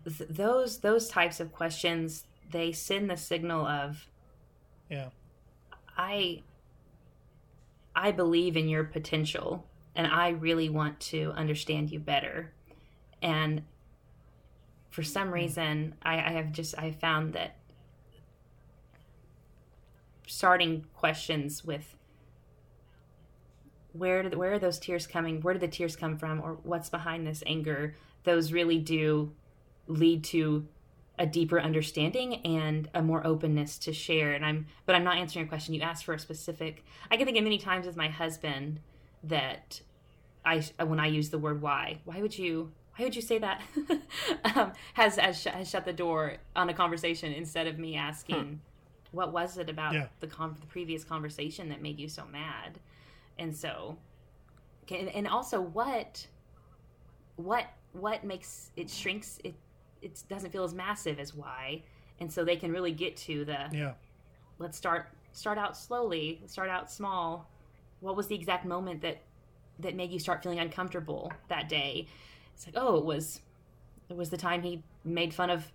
[0.05, 4.09] Th- those those types of questions they send the signal of
[4.91, 5.09] yeah
[5.97, 6.43] i
[7.95, 12.53] i believe in your potential and i really want to understand you better
[13.23, 13.63] and
[14.91, 15.35] for some hmm.
[15.35, 17.57] reason i, I have just i found that
[20.27, 21.97] starting questions with
[23.93, 26.91] where did where are those tears coming where did the tears come from or what's
[26.91, 29.33] behind this anger those really do
[29.87, 30.67] lead to
[31.19, 35.45] a deeper understanding and a more openness to share and i'm but i'm not answering
[35.45, 38.09] a question you asked for a specific i can think of many times with my
[38.09, 38.81] husband
[39.23, 39.81] that
[40.45, 43.63] i when i use the word why why would you why would you say that
[44.57, 48.55] um, has, has has shut the door on a conversation instead of me asking hmm.
[49.13, 50.07] what was it about yeah.
[50.21, 52.79] the, con- the previous conversation that made you so mad
[53.39, 53.97] and so
[54.91, 56.27] and also what
[57.37, 59.55] what what makes it shrinks it
[60.03, 61.83] it doesn't feel as massive as why,
[62.21, 63.93] and so they can really get to the yeah.
[64.59, 67.49] Let's start start out slowly, start out small.
[68.01, 69.19] What was the exact moment that
[69.81, 72.07] that made you start feeling uncomfortable that day?
[72.55, 73.41] It's like, oh, it was
[74.09, 75.71] it was the time he made fun of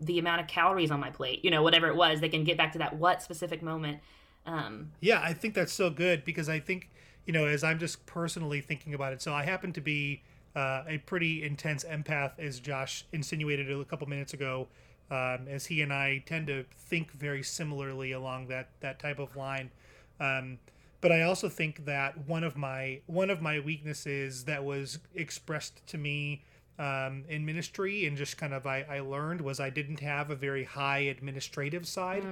[0.00, 1.44] the amount of calories on my plate.
[1.44, 4.00] You know, whatever it was, they can get back to that what specific moment.
[4.46, 6.90] Um, yeah, I think that's so good because I think
[7.26, 9.22] you know, as I'm just personally thinking about it.
[9.22, 10.22] So I happen to be
[10.54, 14.68] uh, a pretty intense empath, as Josh insinuated a couple minutes ago,
[15.10, 19.36] um, as he and I tend to think very similarly along that that type of
[19.36, 19.70] line.
[20.18, 20.58] Um,
[21.00, 25.86] but I also think that one of my one of my weaknesses that was expressed
[25.88, 26.42] to me
[26.78, 30.34] um, in ministry and just kind of I, I learned was I didn't have a
[30.34, 32.24] very high administrative side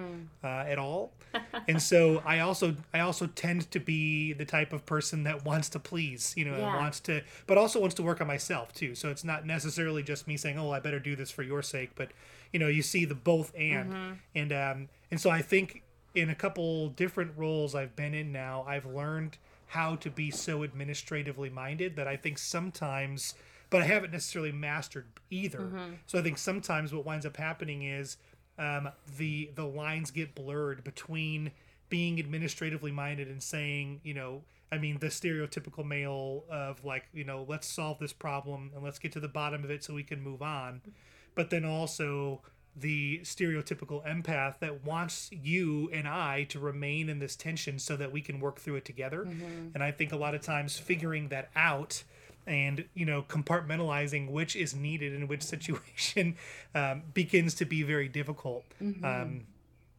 [0.43, 1.13] uh, at all,
[1.69, 5.69] and so I also I also tend to be the type of person that wants
[5.71, 6.77] to please, you know, Yeah.
[6.77, 8.95] wants to, but also wants to work on myself too.
[8.95, 11.91] So it's not necessarily just me saying, "Oh, I better do this for your sake,"
[11.95, 12.11] but
[12.53, 13.93] you know, you see the both and,
[14.35, 15.83] and um, and so I think
[16.15, 19.37] in a couple different roles I've been in now, I've learned
[19.73, 23.35] how to be so administratively minded that I think sometimes,
[23.71, 25.61] but I haven't necessarily mastered either.
[26.07, 28.17] So I think sometimes what winds up happening is
[28.59, 31.53] um, the the lines get blurred between
[31.89, 37.25] being administratively minded and saying, you know, I mean, the stereotypical male of like, you
[37.25, 40.03] know, let's solve this problem and let's get to the bottom of it so we
[40.03, 40.83] can move on.
[41.35, 42.43] But then also
[42.77, 48.13] the stereotypical empath that wants you and I to remain in this tension so that
[48.13, 49.23] we can work through it together.
[49.75, 52.05] And I think a lot of times figuring that out
[52.49, 56.37] and you know compartmentalizing which is needed in which situation
[56.75, 58.65] um, begins to be very difficult.
[59.05, 59.47] Um,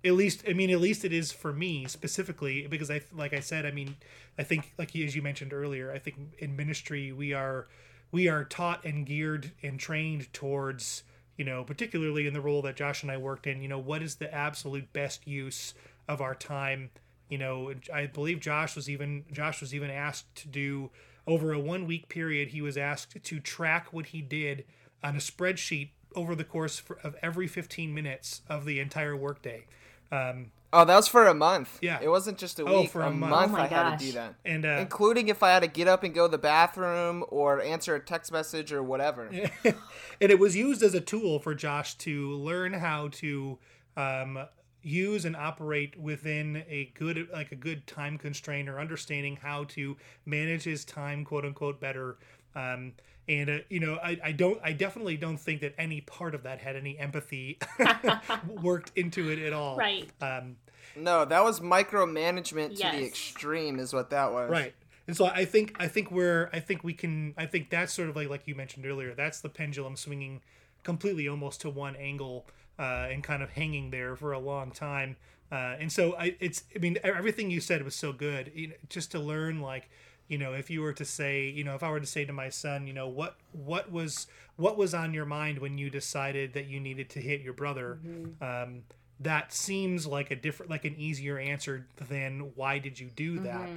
[0.05, 3.39] at least i mean at least it is for me specifically because i like i
[3.39, 3.97] said i mean
[4.37, 7.67] i think like as you mentioned earlier i think in ministry we are
[8.11, 11.03] we are taught and geared and trained towards
[11.37, 14.01] you know particularly in the role that josh and i worked in you know what
[14.01, 15.73] is the absolute best use
[16.07, 16.89] of our time
[17.27, 20.89] you know i believe josh was even josh was even asked to do
[21.29, 24.65] over a one week period he was asked to track what he did
[25.03, 29.65] on a spreadsheet over the course of every 15 minutes of the entire workday
[30.11, 31.79] um, Oh, that was for a month.
[31.81, 31.97] Yeah.
[31.99, 32.91] It wasn't just a Oh, week.
[32.91, 33.31] for a a month.
[33.31, 34.35] month Oh my I had to do that.
[34.45, 37.59] and uh, Including if I had to get up and go to the bathroom or
[37.61, 39.29] answer a text message or whatever.
[39.63, 39.75] and
[40.19, 43.57] it was used as a tool for Josh to learn how to
[43.97, 44.45] um,
[44.81, 49.97] use and operate within a good like a good time constraint or understanding how to
[50.25, 52.17] manage his time quote unquote better.
[52.55, 52.93] Um,
[53.27, 56.43] and uh, you know I, I don't i definitely don't think that any part of
[56.43, 57.59] that had any empathy
[58.47, 59.77] worked into it at all.
[59.77, 60.09] Right.
[60.21, 60.55] um,
[60.95, 64.49] No, that was micromanagement to the extreme, is what that was.
[64.49, 64.73] right.
[65.07, 68.09] And so i think i think we're i think we can i think that's sort
[68.09, 70.41] of like like you mentioned earlier that's the pendulum swinging
[70.83, 72.45] completely almost to one angle
[72.79, 75.17] uh, and kind of hanging there for a long time.
[75.51, 78.51] Uh, and so I, it's i mean everything you said was so good.
[78.55, 79.89] You know, just to learn like
[80.27, 82.31] you know if you were to say you know if i were to say to
[82.31, 84.27] my son you know what what was
[84.57, 87.97] what was on your mind when you decided that you needed to hit your brother?
[88.41, 88.83] Um,
[89.21, 93.69] that seems like a different like an easier answer than why did you do that?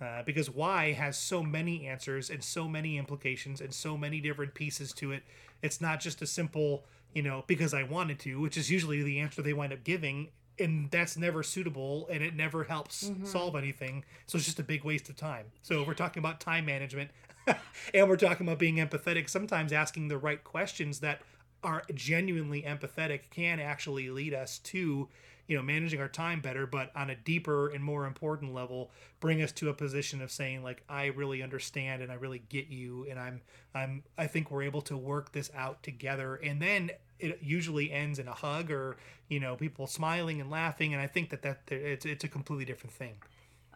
[0.00, 4.52] Uh, because why has so many answers and so many implications and so many different
[4.54, 5.22] pieces to it.
[5.62, 6.84] It's not just a simple
[7.14, 10.28] you know because i wanted to which is usually the answer they wind up giving
[10.58, 13.24] and that's never suitable and it never helps mm-hmm.
[13.24, 14.04] solve anything.
[14.26, 15.46] So it's just a big waste of time.
[15.62, 17.10] So we're talking about time management
[17.94, 21.20] and we're talking about being empathetic sometimes asking the right questions that
[21.62, 25.08] are genuinely empathetic can actually lead us to
[25.46, 28.90] you know managing our time better but on a deeper and more important level
[29.20, 32.68] bring us to a position of saying like i really understand and i really get
[32.68, 33.40] you and i'm
[33.74, 36.36] i'm i think we're able to work this out together.
[36.36, 38.96] And then it usually ends in a hug or
[39.28, 42.64] you know people smiling and laughing and i think that that it's, it's a completely
[42.64, 43.14] different thing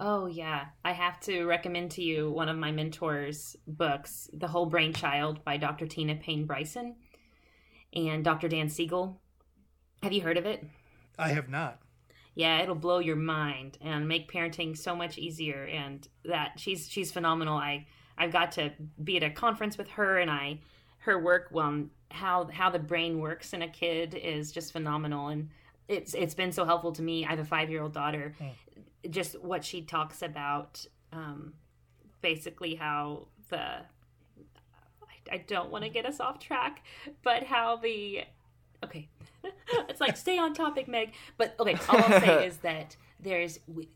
[0.01, 4.67] Oh yeah, I have to recommend to you one of my mentors' books, The Whole
[4.67, 5.89] Brain Child by Dr.
[5.89, 6.95] Tina Payne Bryson
[7.93, 8.49] and Dr.
[8.49, 9.21] Dan Siegel.
[10.03, 10.65] Have you heard of it?
[11.19, 11.81] i have not
[12.37, 15.65] Yeah, it'll blow your mind and make parenting so much easier.
[15.65, 17.57] And that she's she's phenomenal.
[17.57, 17.87] I
[18.17, 18.73] I've got to
[19.03, 20.61] be at a conference with her, and I
[20.99, 25.29] her work on how how the brain works in a kid is just phenomenal.
[25.29, 25.49] And
[25.89, 27.25] it's it's been so helpful to me.
[27.25, 28.35] I have a five year old daughter.
[29.11, 31.55] Just what she talks about, um,
[32.21, 36.83] basically how the I, I don't want to get us off track,
[37.23, 38.25] but how the
[38.85, 39.09] okay
[39.89, 43.89] it's like stay on topic meg but okay all i'll say is that there's we,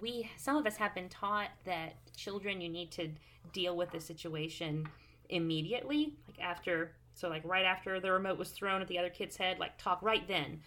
[0.00, 3.08] we some of us have been taught that children you need to
[3.52, 4.86] deal with the situation
[5.30, 9.36] immediately like after so like right after the remote was thrown at the other kid's
[9.36, 10.60] head like talk right then.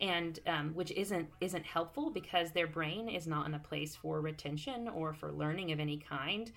[0.00, 4.20] And um, which isn't isn't helpful because their brain is not in a place for
[4.20, 6.50] retention or for learning of any kind.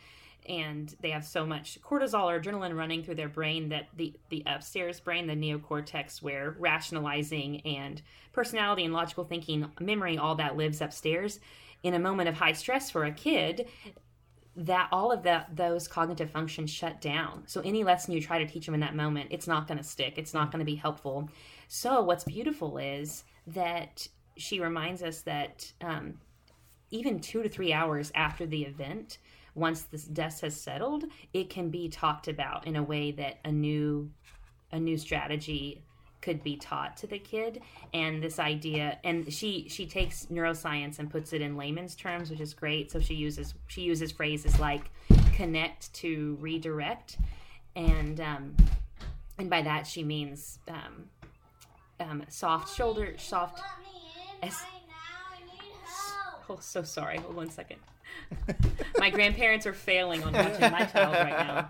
[0.49, 4.43] And they have so much cortisol or adrenaline running through their brain that the the
[4.47, 8.01] upstairs brain the neocortex where rationalizing and
[8.33, 11.39] personality and logical thinking memory all that lives upstairs
[11.83, 13.67] in a moment of high stress for a kid
[14.57, 17.43] that all of that those cognitive functions shut down.
[17.45, 19.83] So any lesson you try to teach them in that moment it's not going to
[19.83, 20.15] stick.
[20.17, 21.29] It's not going to be helpful.
[21.67, 26.15] So what's beautiful is that she reminds us that um,
[26.89, 29.19] even two to three hours after the event
[29.53, 33.51] once this dust has settled, it can be talked about in a way that a
[33.51, 34.11] new
[34.71, 35.83] a new strategy
[36.21, 37.61] could be taught to the kid.
[37.93, 42.39] And this idea and she she takes neuroscience and puts it in layman's terms which
[42.39, 42.91] is great.
[42.91, 44.91] So she uses she uses phrases like
[45.33, 47.17] connect to redirect.
[47.75, 48.55] And um
[49.37, 51.05] and by that she means um
[51.99, 53.61] um soft shoulder soft
[54.43, 54.55] as,
[56.49, 57.17] oh so sorry.
[57.17, 57.79] Hold one second.
[58.97, 61.69] My grandparents are failing on watching my child right now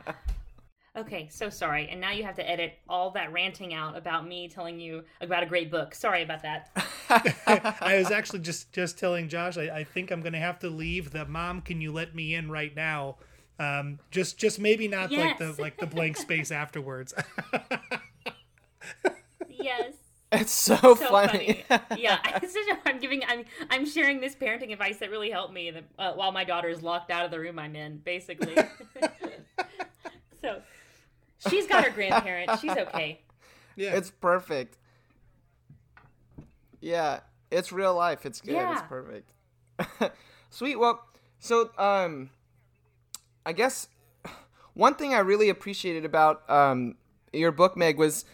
[0.98, 1.88] Okay, so sorry.
[1.90, 5.44] And now you have to edit all that ranting out about me telling you about
[5.44, 5.94] a great book.
[5.94, 6.72] Sorry about that.
[7.82, 9.58] I was actually just just telling Josh.
[9.58, 11.12] I, I think I'm going to have to leave.
[11.12, 13.18] The mom, can you let me in right now?
[13.60, 15.40] Um, just just maybe not Yes.
[15.40, 17.14] like the like the blank space afterwards.
[19.50, 19.94] yes.
[20.32, 21.64] It's so, So funny.
[21.70, 21.82] funny.
[22.02, 25.54] yeah, it's such a- I'm giving I'm I'm sharing this parenting advice that really helped
[25.54, 28.56] me uh, while my daughter is locked out of the room I'm in, basically.
[30.42, 30.62] so
[31.50, 32.62] she's got her grandparents.
[32.62, 33.22] She's okay.
[33.76, 34.78] yeah, It's perfect.
[36.80, 37.22] Yeah,
[37.52, 38.26] it's real life.
[38.26, 38.68] It's good.
[38.72, 39.32] It's perfect.
[40.50, 40.78] Sweet.
[40.78, 41.06] Well,
[41.40, 42.30] so um,
[43.46, 43.88] I guess
[44.74, 46.96] one thing I really appreciated about um
[47.34, 48.26] your book, Meg, was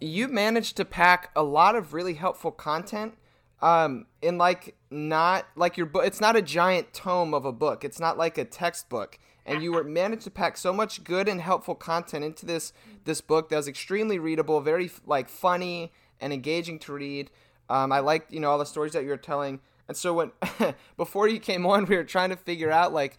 [0.00, 3.14] you managed to pack a lot of really helpful content
[3.62, 7.84] um in like not like your book it's not a giant tome of a book
[7.84, 11.40] it's not like a textbook and you were managed to pack so much good and
[11.40, 12.72] helpful content into this
[13.04, 17.30] this book that was extremely readable very like funny and engaging to read.
[17.68, 19.60] Um, i liked you know all the stories that you were telling.
[19.88, 20.32] And so when
[20.96, 23.18] before you came on we were trying to figure out like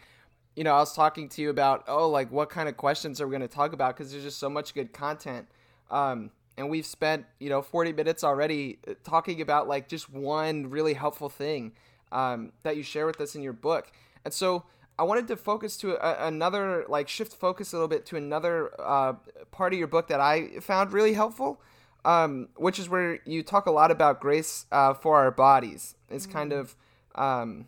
[0.55, 3.28] you know i was talking to you about oh like what kind of questions are
[3.28, 3.95] we going to talk about?
[3.95, 5.47] Because there's just so much good content.
[5.89, 10.69] Um, and we've spent you know 40 minutes already uh, talking about like just one
[10.69, 11.74] really helpful thing
[12.11, 13.91] um, that you share with us in your book.
[14.24, 14.63] And so
[15.02, 18.72] i wanted to focus to a, another like shift focus a little bit to another
[18.80, 19.14] uh,
[19.52, 21.62] part of your book that i found really helpful
[22.04, 25.95] um, which is where you talk a lot about grace uh, for our bodies.
[26.10, 26.76] It's kind of
[27.16, 27.68] um,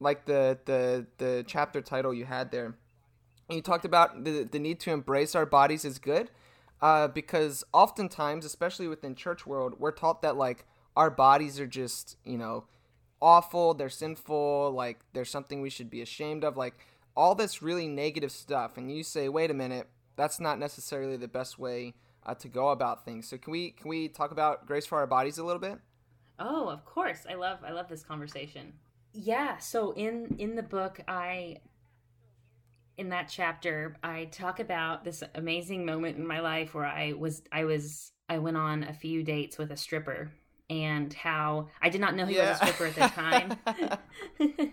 [0.00, 2.76] like the, the the chapter title you had there.
[3.48, 6.30] And you talked about the, the need to embrace our bodies as good
[6.80, 10.64] uh, because oftentimes especially within church world we're taught that like
[10.96, 12.64] our bodies are just you know
[13.20, 16.74] awful they're sinful like there's something we should be ashamed of like
[17.16, 21.28] all this really negative stuff and you say wait a minute that's not necessarily the
[21.28, 21.94] best way
[22.26, 25.06] uh, to go about things so can we can we talk about grace for our
[25.06, 25.78] bodies a little bit
[26.38, 27.26] Oh, of course.
[27.28, 28.74] I love I love this conversation.
[29.12, 31.58] Yeah, so in in the book I
[32.98, 37.42] in that chapter I talk about this amazing moment in my life where I was
[37.52, 40.32] I was I went on a few dates with a stripper
[40.68, 44.72] and how I did not know he was a stripper at the time.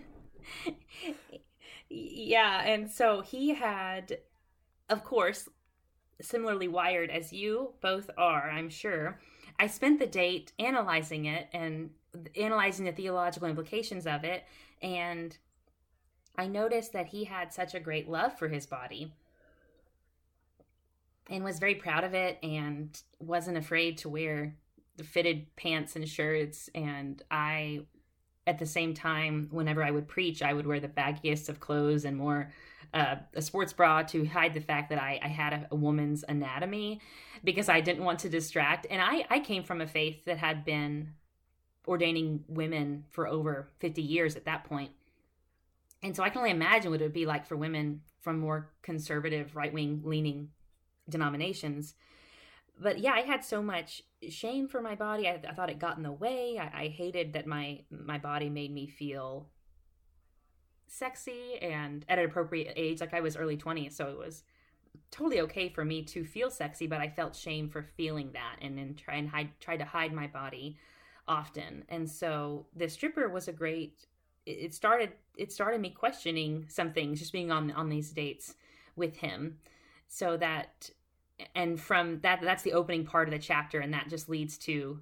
[1.88, 4.18] yeah, and so he had
[4.88, 5.48] of course
[6.20, 9.20] similarly wired as you both are, I'm sure.
[9.58, 11.90] I spent the date analyzing it and
[12.36, 14.44] analyzing the theological implications of it
[14.82, 15.36] and
[16.36, 19.12] I noticed that he had such a great love for his body
[21.28, 24.54] and was very proud of it and wasn't afraid to wear
[24.96, 27.80] the fitted pants and shirts and I
[28.46, 32.04] at the same time whenever I would preach I would wear the baggiest of clothes
[32.04, 32.50] and more
[32.94, 36.24] uh, a sports bra to hide the fact that I, I had a, a woman's
[36.28, 37.00] anatomy
[37.42, 38.86] because I didn't want to distract.
[38.88, 41.12] And I, I came from a faith that had been
[41.88, 44.70] ordaining women for over 50 years at that.
[46.02, 48.70] And so I can only imagine what it would be like for women from more
[48.82, 50.50] conservative, right wing leaning
[51.08, 51.94] denominations.
[52.80, 55.28] But yeah, I had so much shame for my body.
[55.28, 56.58] I, I thought it got in the way.
[56.58, 59.48] I, I hated that my my body made me feel
[60.86, 63.00] sexy and at an appropriate age.
[63.00, 64.42] Like I was early 20s, so it was
[65.10, 68.76] totally okay for me to feel sexy, but I felt shame for feeling that and
[68.76, 70.76] then try and hide try to hide my body
[71.28, 71.84] often.
[71.88, 74.06] And so the stripper was a great
[74.46, 78.54] it started it started me questioning some things just being on on these dates
[78.96, 79.58] with him.
[80.08, 80.90] So that
[81.54, 85.00] and from that that's the opening part of the chapter and that just leads to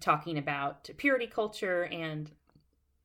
[0.00, 2.30] talking about purity culture and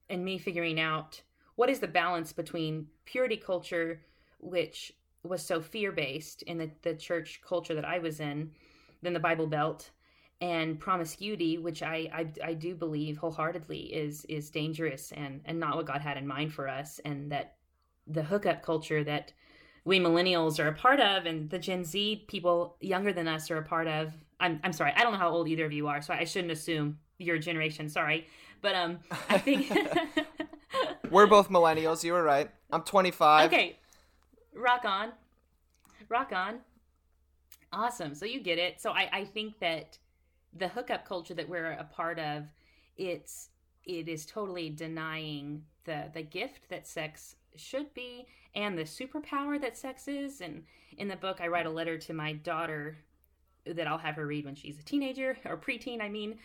[0.09, 1.21] and me figuring out
[1.55, 4.01] what is the balance between purity culture
[4.39, 4.93] which
[5.27, 8.51] was so fear based in the, the church culture that I was in,
[9.01, 9.91] than the Bible Belt,
[10.41, 15.77] and promiscuity, which I, I I do believe wholeheartedly is is dangerous and and not
[15.77, 17.55] what God had in mind for us, and that
[18.07, 19.33] the hookup culture that
[19.85, 23.57] we millennials are a part of, and the Gen Z people younger than us are
[23.57, 24.13] a part of.
[24.39, 26.51] I'm I'm sorry, I don't know how old either of you are, so I shouldn't
[26.51, 27.87] assume your generation.
[27.87, 28.27] Sorry,
[28.61, 29.71] but um, I think.
[31.11, 32.03] We're both millennials.
[32.03, 32.49] You were right.
[32.71, 33.53] I'm 25.
[33.53, 33.77] Okay.
[34.53, 35.11] Rock on.
[36.09, 36.59] Rock on.
[37.71, 38.15] Awesome.
[38.15, 38.81] So you get it.
[38.81, 39.97] So I, I think that
[40.53, 42.45] the hookup culture that we're a part of,
[42.97, 43.49] it's
[43.83, 49.77] it is totally denying the the gift that sex should be and the superpower that
[49.77, 50.41] sex is.
[50.41, 50.63] And
[50.97, 52.97] in the book I write a letter to my daughter
[53.65, 56.37] that I'll have her read when she's a teenager or preteen, I mean.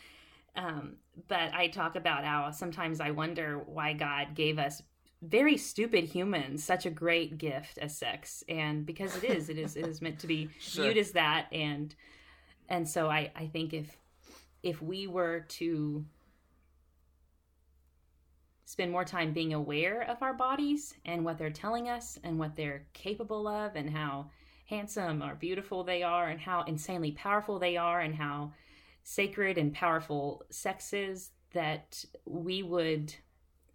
[0.57, 0.97] Um,
[1.29, 4.83] but I talk about how sometimes I wonder why God gave us
[5.23, 9.77] very stupid humans such a great gift as sex and because it is it is
[9.77, 10.85] it is meant to be sure.
[10.85, 11.95] viewed as that and
[12.71, 13.99] and so i i think if
[14.63, 16.05] if we were to
[18.71, 22.55] spend more time being aware of our bodies and what they're telling us and what
[22.55, 24.31] they're capable of and how
[24.67, 28.53] handsome or beautiful they are and how insanely powerful they are and how
[29.03, 33.13] sacred and powerful sex is that we would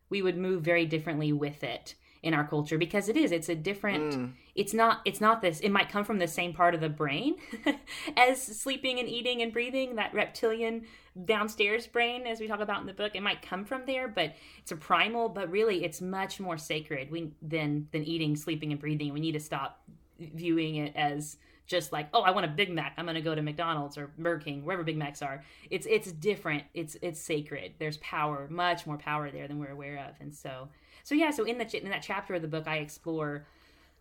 [0.09, 3.55] we would move very differently with it in our culture because it is it's a
[3.55, 4.31] different mm.
[4.55, 7.35] it's not it's not this it might come from the same part of the brain
[8.15, 10.85] as sleeping and eating and breathing that reptilian
[11.23, 13.15] downstairs brain as we talk about in the book.
[13.15, 17.09] It might come from there but it's a primal but really it's much more sacred
[17.09, 19.13] we than than eating sleeping and breathing.
[19.13, 19.81] We need to stop
[20.19, 21.37] viewing it as
[21.67, 22.93] just like oh i want a big mac.
[22.97, 25.43] I'm going to go to mcdonald's or burger king wherever big macs are.
[25.69, 26.63] It's it's different.
[26.73, 27.73] It's it's sacred.
[27.79, 30.15] There's power much more power there than we're aware of.
[30.19, 30.67] And so
[31.03, 33.45] so yeah so in the in that chapter of the book i explore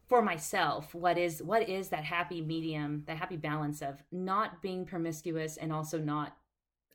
[0.08, 4.84] for myself what is what is that happy medium that happy balance of not being
[4.84, 6.36] promiscuous and also not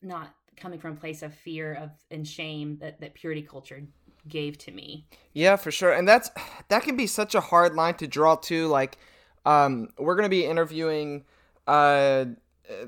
[0.02, 3.84] not coming from a place of fear of and shame that that purity culture
[4.28, 5.06] gave to me.
[5.34, 5.94] Yeah for sure.
[5.94, 6.30] And that's
[6.68, 8.98] that can be such a hard line to draw to like
[9.46, 11.24] um, we're going to be interviewing
[11.68, 12.26] uh,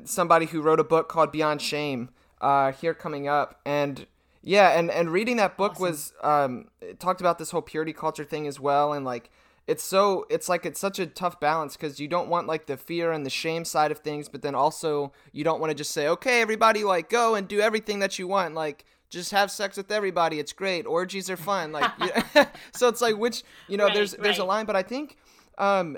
[0.03, 2.09] somebody who wrote a book called Beyond Shame
[2.39, 4.05] uh, here coming up, and
[4.41, 5.83] yeah, and and reading that book awesome.
[5.83, 6.65] was um,
[6.99, 9.31] talked about this whole purity culture thing as well, and like
[9.71, 12.77] it's so it's like it's such a tough balance because you don't want like the
[12.77, 15.91] fear and the shame side of things, but then also you don't want to just
[15.91, 19.77] say okay, everybody like go and do everything that you want, like just have sex
[19.77, 20.39] with everybody.
[20.39, 20.85] It's great.
[20.85, 21.71] Orgies are fun.
[21.71, 21.91] Like,
[22.73, 25.17] so it's like which you know, right, there's there's a line, but I think
[25.57, 25.97] um,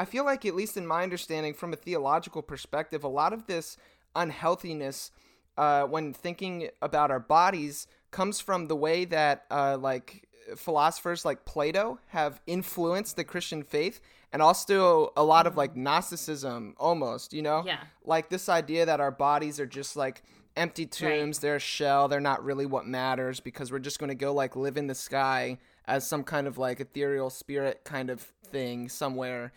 [0.00, 3.46] I feel like, at least in my understanding from a theological perspective, a lot of
[3.46, 3.76] this
[4.16, 5.10] unhealthiness
[5.58, 10.26] uh, when thinking about our bodies comes from the way that, uh, like,
[10.56, 14.00] philosophers like Plato have influenced the Christian faith
[14.32, 17.62] and also a lot of like Gnosticism almost, you know?
[17.66, 17.80] Yeah.
[18.04, 20.22] Like this idea that our bodies are just like
[20.56, 21.42] empty tombs, right.
[21.42, 24.56] they're a shell, they're not really what matters because we're just going to go like
[24.56, 28.20] live in the sky as some kind of like ethereal spirit kind of
[28.50, 29.52] thing somewhere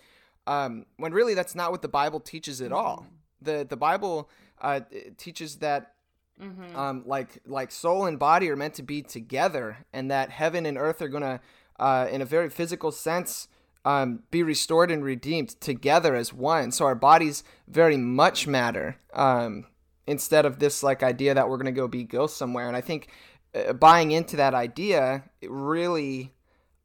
[0.48, 2.98] um, when really that's not what the Bible teaches at all.
[2.98, 3.60] Mm-hmm.
[3.60, 4.30] The the Bible
[4.62, 4.82] uh,
[5.18, 5.94] teaches that
[6.42, 6.76] mm-hmm.
[6.76, 10.78] um, like like soul and body are meant to be together, and that heaven and
[10.78, 11.40] earth are gonna,
[11.80, 13.48] uh, in a very physical sense,
[13.86, 16.72] um, be restored and redeemed together as one.
[16.72, 18.98] So our bodies very much matter.
[19.14, 19.66] Um,
[20.06, 23.10] instead of this like idea that we're gonna go be ghosts somewhere, and I think
[23.56, 26.34] uh, buying into that idea it really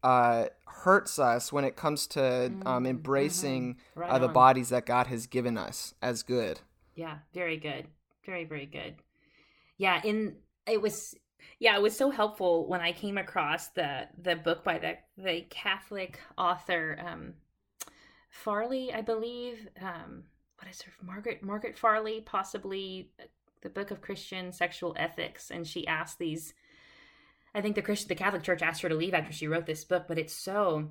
[0.03, 2.87] uh, hurts us when it comes to um, mm-hmm.
[2.87, 4.01] embracing mm-hmm.
[4.01, 6.61] right uh, the bodies that God has given us as good.
[6.95, 7.87] Yeah, very good.
[8.25, 8.95] Very, very good.
[9.79, 11.15] Yeah, in it was
[11.61, 15.47] yeah, it was so helpful when I came across the the book by the the
[15.49, 17.35] Catholic author um
[18.31, 19.69] Farley, I believe.
[19.81, 20.25] Um
[20.59, 23.13] what is her Margaret Margaret Farley, possibly
[23.63, 26.55] the book of Christian sexual ethics and she asked these
[27.55, 29.85] I think the Christian, the Catholic Church asked her to leave after she wrote this
[29.85, 30.91] book, but it's so,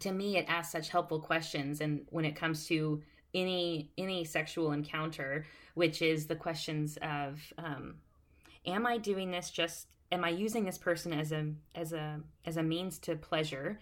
[0.00, 1.80] to me, it asks such helpful questions.
[1.80, 3.02] And when it comes to
[3.34, 7.96] any any sexual encounter, which is the questions of, um,
[8.66, 9.88] am I doing this just?
[10.12, 13.78] Am I using this person as a as a as a means to pleasure?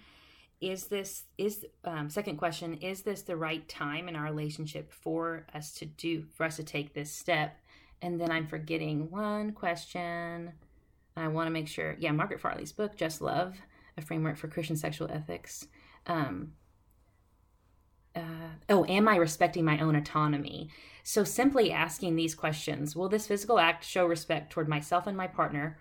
[0.61, 2.75] Is this is um, second question?
[2.75, 6.65] Is this the right time in our relationship for us to do for us to
[6.65, 7.59] take this step?
[8.01, 10.53] And then I'm forgetting one question.
[11.17, 13.57] I want to make sure, yeah, Margaret Farley's book, Just Love,
[13.97, 15.67] a framework for Christian sexual ethics.
[16.07, 16.55] Um,
[18.15, 18.21] uh,
[18.69, 20.71] oh, am I respecting my own autonomy?
[21.03, 25.27] So simply asking these questions Will this physical act show respect toward myself and my
[25.27, 25.79] partner?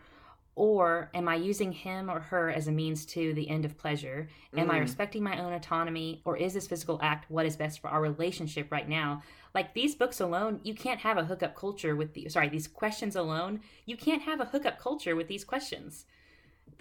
[0.56, 4.28] Or am I using him or her as a means to the end of pleasure?
[4.56, 4.72] Am mm.
[4.74, 6.22] I respecting my own autonomy?
[6.26, 9.24] Or is this physical act what is best for our relationship right now?
[9.56, 13.16] Like these books alone, you can't have a hookup culture with the sorry, these questions
[13.16, 16.06] alone, you can't have a hookup culture with these questions.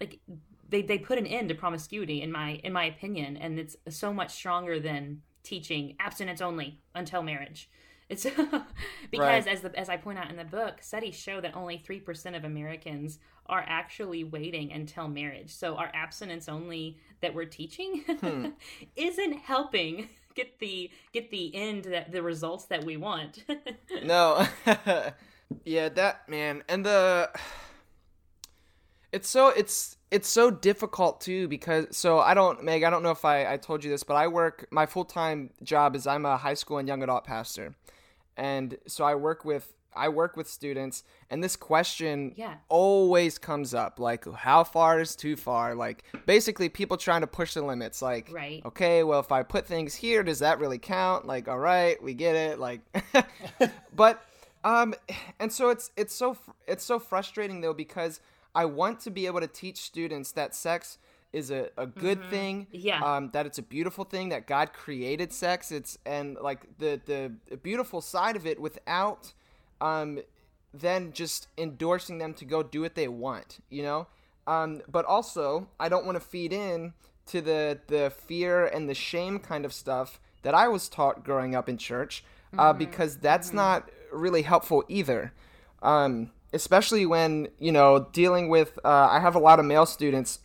[0.00, 0.18] Like
[0.68, 4.12] they, they put an end to promiscuity in my in my opinion, and it's so
[4.12, 7.68] much stronger than teaching abstinence only until marriage.
[8.08, 8.24] It's
[9.10, 9.48] because right.
[9.48, 12.36] as the as I point out in the book, studies show that only three percent
[12.36, 15.50] of Americans are actually waiting until marriage.
[15.50, 18.46] So our abstinence only that we're teaching hmm.
[18.96, 23.44] isn't helping get the get the end that the results that we want.
[24.04, 24.46] no.
[25.64, 26.62] yeah, that man.
[26.68, 27.30] And the
[29.12, 33.10] it's so it's it's so difficult too because so I don't Meg I don't know
[33.10, 36.26] if I I told you this but I work my full time job is I'm
[36.26, 37.74] a high school and young adult pastor,
[38.36, 42.54] and so I work with I work with students and this question yeah.
[42.68, 47.54] always comes up like how far is too far like basically people trying to push
[47.54, 48.62] the limits like right.
[48.64, 52.14] okay well if I put things here does that really count like all right we
[52.14, 52.80] get it like
[53.94, 54.24] but
[54.62, 54.94] um
[55.40, 56.36] and so it's it's so
[56.68, 58.20] it's so frustrating though because
[58.54, 60.98] I want to be able to teach students that sex
[61.32, 62.30] is a, a good mm-hmm.
[62.30, 62.66] thing.
[62.72, 63.02] Yeah.
[63.02, 65.70] Um, that it's a beautiful thing that God created sex.
[65.70, 69.32] It's and like the the beautiful side of it without
[69.80, 70.20] um
[70.72, 74.06] then just endorsing them to go do what they want, you know?
[74.46, 76.94] Um, but also I don't want to feed in
[77.26, 81.54] to the the fear and the shame kind of stuff that I was taught growing
[81.54, 82.24] up in church,
[82.56, 82.78] uh, mm-hmm.
[82.78, 83.56] because that's mm-hmm.
[83.56, 85.32] not really helpful either.
[85.82, 90.40] Um, especially when you know dealing with uh, i have a lot of male students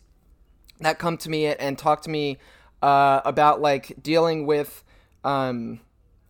[0.80, 2.38] that come to me and talk to me
[2.82, 4.84] uh, about like dealing with
[5.24, 5.80] um,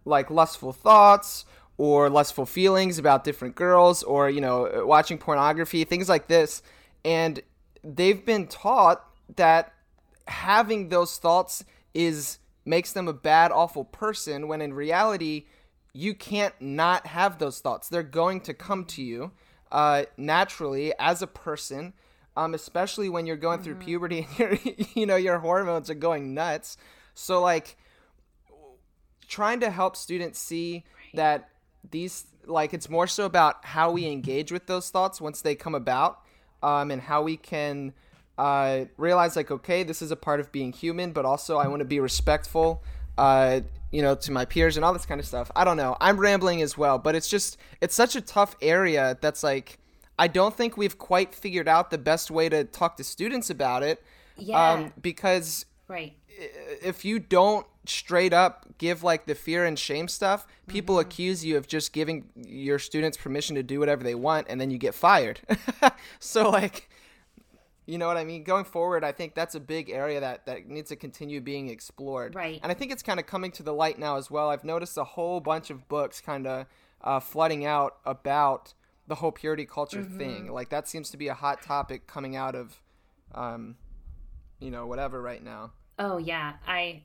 [0.04, 1.44] like lustful thoughts
[1.78, 6.62] or lustful feelings about different girls or you know watching pornography things like this.
[7.04, 7.40] And
[7.84, 9.04] they've been taught
[9.36, 9.72] that
[10.26, 11.64] having those thoughts
[11.94, 15.46] is makes them a bad awful person when in reality
[15.92, 17.88] you can't not have those thoughts.
[17.88, 19.32] They're going to come to you
[19.72, 21.92] uh, naturally as a person,
[22.36, 23.64] um, especially when you're going mm-hmm.
[23.64, 26.76] through puberty and your you know your hormones are going nuts.
[27.14, 27.76] So like
[29.28, 31.16] trying to help students see right.
[31.16, 31.48] that
[31.90, 35.74] these like it's more so about how we engage with those thoughts once they come
[35.74, 36.20] about
[36.62, 37.92] um, and how we can
[38.38, 41.80] uh, realize like okay this is a part of being human but also i want
[41.80, 42.82] to be respectful
[43.18, 43.60] uh,
[43.90, 45.50] you know, to my peers and all this kind of stuff.
[45.54, 45.96] I don't know.
[46.00, 49.78] I'm rambling as well, but it's just it's such a tough area that's like
[50.18, 53.82] I don't think we've quite figured out the best way to talk to students about
[53.82, 54.02] it.
[54.36, 54.72] Yeah.
[54.72, 56.14] Um, because right.
[56.82, 61.08] If you don't straight up give like the fear and shame stuff, people mm-hmm.
[61.08, 64.70] accuse you of just giving your students permission to do whatever they want and then
[64.70, 65.40] you get fired.
[66.18, 66.90] so like
[67.86, 68.42] you know what I mean?
[68.42, 72.34] Going forward, I think that's a big area that, that needs to continue being explored.
[72.34, 72.58] Right.
[72.62, 74.50] And I think it's kind of coming to the light now as well.
[74.50, 76.66] I've noticed a whole bunch of books kind of
[77.00, 78.74] uh, flooding out about
[79.06, 80.18] the whole purity culture mm-hmm.
[80.18, 80.52] thing.
[80.52, 82.80] Like that seems to be a hot topic coming out of,
[83.34, 83.76] um,
[84.58, 85.72] you know, whatever right now.
[85.98, 87.04] Oh yeah, I,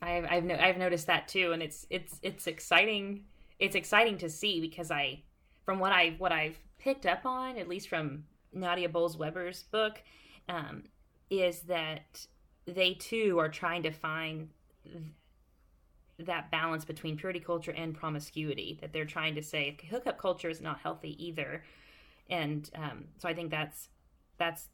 [0.00, 3.24] I've I've, no, I've noticed that too, and it's it's it's exciting.
[3.58, 5.22] It's exciting to see because I,
[5.64, 10.02] from what I what I've picked up on, at least from Nadia Bolz-Weber's book
[10.48, 10.84] um,
[11.30, 12.26] is that
[12.66, 14.48] they too are trying to find
[14.84, 15.02] th-
[16.18, 18.78] that balance between purity culture and promiscuity.
[18.80, 21.64] That they're trying to say hookup culture is not healthy either,
[22.28, 23.88] and um, so I think that's
[24.38, 24.68] that's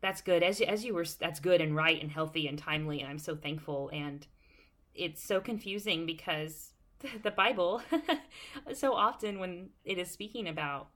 [0.00, 3.10] that's good as as you were that's good and right and healthy and timely, and
[3.10, 3.90] I'm so thankful.
[3.92, 4.26] And
[4.94, 6.72] it's so confusing because
[7.22, 7.82] the Bible
[8.74, 10.88] so often when it is speaking about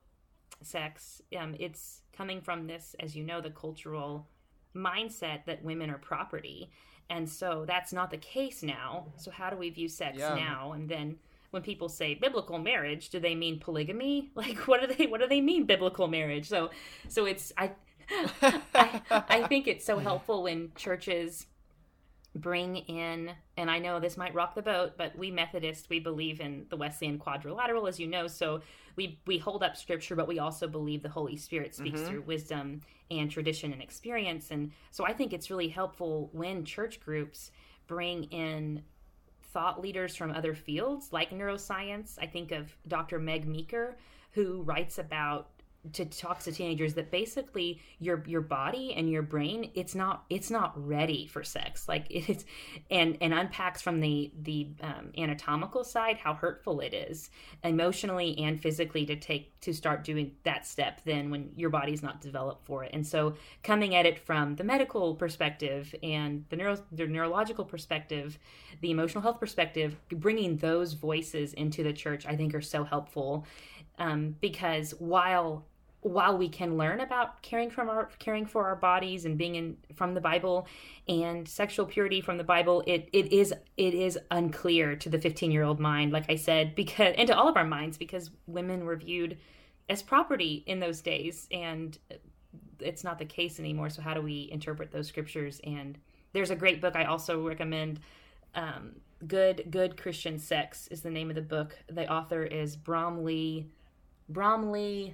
[0.61, 4.27] sex, um, it's coming from this, as you know, the cultural
[4.75, 6.69] mindset that women are property.
[7.09, 9.07] And so that's not the case now.
[9.17, 10.35] So how do we view sex yeah.
[10.35, 10.73] now?
[10.73, 11.17] And then
[11.51, 14.31] when people say biblical marriage, do they mean polygamy?
[14.35, 16.47] Like what do they what do they mean biblical marriage?
[16.47, 16.71] So
[17.07, 17.71] so it's I
[18.73, 21.45] I, I think it's so helpful when churches
[22.35, 26.41] bring in and i know this might rock the boat but we methodists we believe
[26.41, 28.59] in the wesleyan quadrilateral as you know so
[28.95, 32.09] we we hold up scripture but we also believe the holy spirit speaks mm-hmm.
[32.09, 32.81] through wisdom
[33.11, 37.51] and tradition and experience and so i think it's really helpful when church groups
[37.85, 38.81] bring in
[39.51, 43.95] thought leaders from other fields like neuroscience i think of dr meg meeker
[44.31, 45.49] who writes about
[45.91, 50.49] to talk to teenagers that basically your your body and your brain it's not it's
[50.49, 51.87] not ready for sex.
[51.89, 52.45] Like it's
[52.89, 57.29] and and unpacks from the the um, anatomical side how hurtful it is
[57.63, 62.21] emotionally and physically to take to start doing that step then when your body's not
[62.21, 62.91] developed for it.
[62.93, 68.39] And so coming at it from the medical perspective and the neuro the neurological perspective
[68.81, 73.45] the emotional health perspective bringing those voices into the church i think are so helpful
[73.99, 75.65] um, because while
[76.03, 79.77] while we can learn about caring from our caring for our bodies and being in
[79.95, 80.67] from the Bible
[81.07, 85.51] and sexual purity from the Bible, it it is it is unclear to the 15
[85.51, 88.85] year old mind, like I said, because and to all of our minds, because women
[88.85, 89.37] were viewed
[89.89, 91.97] as property in those days, and
[92.79, 93.89] it's not the case anymore.
[93.89, 95.59] So how do we interpret those scriptures?
[95.63, 95.97] And
[96.33, 97.99] there's a great book I also recommend.
[98.55, 101.77] Um, good good Christian sex is the name of the book.
[101.89, 103.63] The author is Bromleigh
[104.29, 105.13] Bromleigh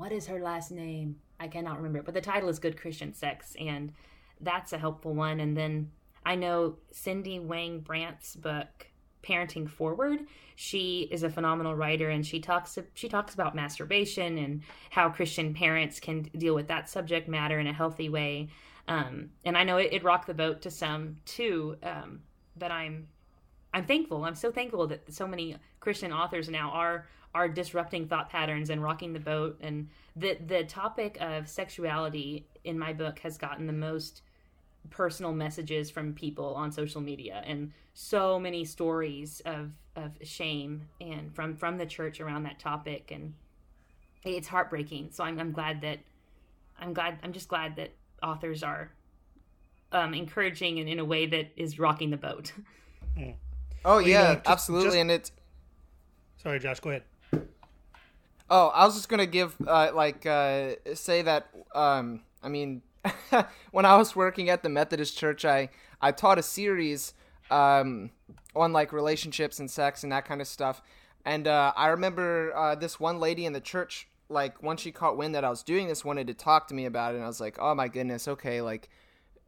[0.00, 1.16] what is her last name?
[1.38, 2.06] I cannot remember, it.
[2.06, 3.92] but the title is Good Christian Sex, and
[4.40, 5.40] that's a helpful one.
[5.40, 5.90] And then
[6.24, 8.86] I know Cindy Wang Brandt's book,
[9.22, 10.20] Parenting Forward.
[10.56, 15.52] She is a phenomenal writer, and she talks she talks about masturbation and how Christian
[15.52, 18.48] parents can deal with that subject matter in a healthy way.
[18.88, 21.76] Um, and I know it, it, rocked the boat to some too.
[21.82, 22.20] Um,
[22.56, 23.06] but I'm
[23.74, 24.24] I'm thankful.
[24.24, 28.82] I'm so thankful that so many Christian authors now are are disrupting thought patterns and
[28.82, 29.58] rocking the boat.
[29.60, 34.22] And the the topic of sexuality in my book has gotten the most
[34.88, 41.34] personal messages from people on social media and so many stories of of shame and
[41.34, 43.10] from from the church around that topic.
[43.10, 43.34] And
[44.24, 45.08] it's heartbreaking.
[45.12, 45.98] So i'm, I'm glad that
[46.78, 47.90] i'm glad i'm just glad that
[48.22, 48.90] authors are
[49.92, 52.52] um, encouraging and in a way that is rocking the boat.
[53.82, 54.86] Oh well, yeah you know, just, absolutely.
[54.88, 54.96] Just...
[54.98, 55.32] and it's
[56.36, 57.02] sorry josh go ahead
[58.50, 62.82] Oh, I was just gonna give uh, like uh, say that um, I mean
[63.70, 65.70] when I was working at the Methodist Church, I
[66.00, 67.14] I taught a series
[67.50, 68.10] um,
[68.56, 70.82] on like relationships and sex and that kind of stuff.
[71.24, 75.16] And uh, I remember uh, this one lady in the church, like once she caught
[75.16, 77.18] wind that I was doing this, wanted to talk to me about it.
[77.18, 78.88] And I was like, oh my goodness, okay, like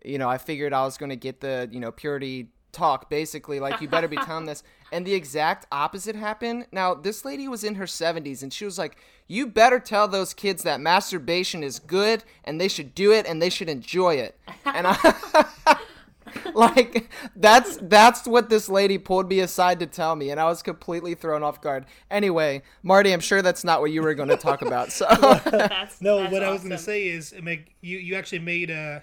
[0.04, 3.82] you know, I figured I was gonna get the you know purity talk basically like
[3.82, 4.62] you better be telling this
[4.92, 8.78] and the exact opposite happened now this lady was in her 70s and she was
[8.78, 13.26] like you better tell those kids that masturbation is good and they should do it
[13.26, 15.76] and they should enjoy it and i
[16.54, 20.62] like that's that's what this lady pulled me aside to tell me and i was
[20.62, 24.36] completely thrown off guard anyway marty i'm sure that's not what you were going to
[24.36, 25.06] talk about so
[25.46, 26.48] that's, no that's what awesome.
[26.48, 29.02] i was going to say is Meg you you actually made a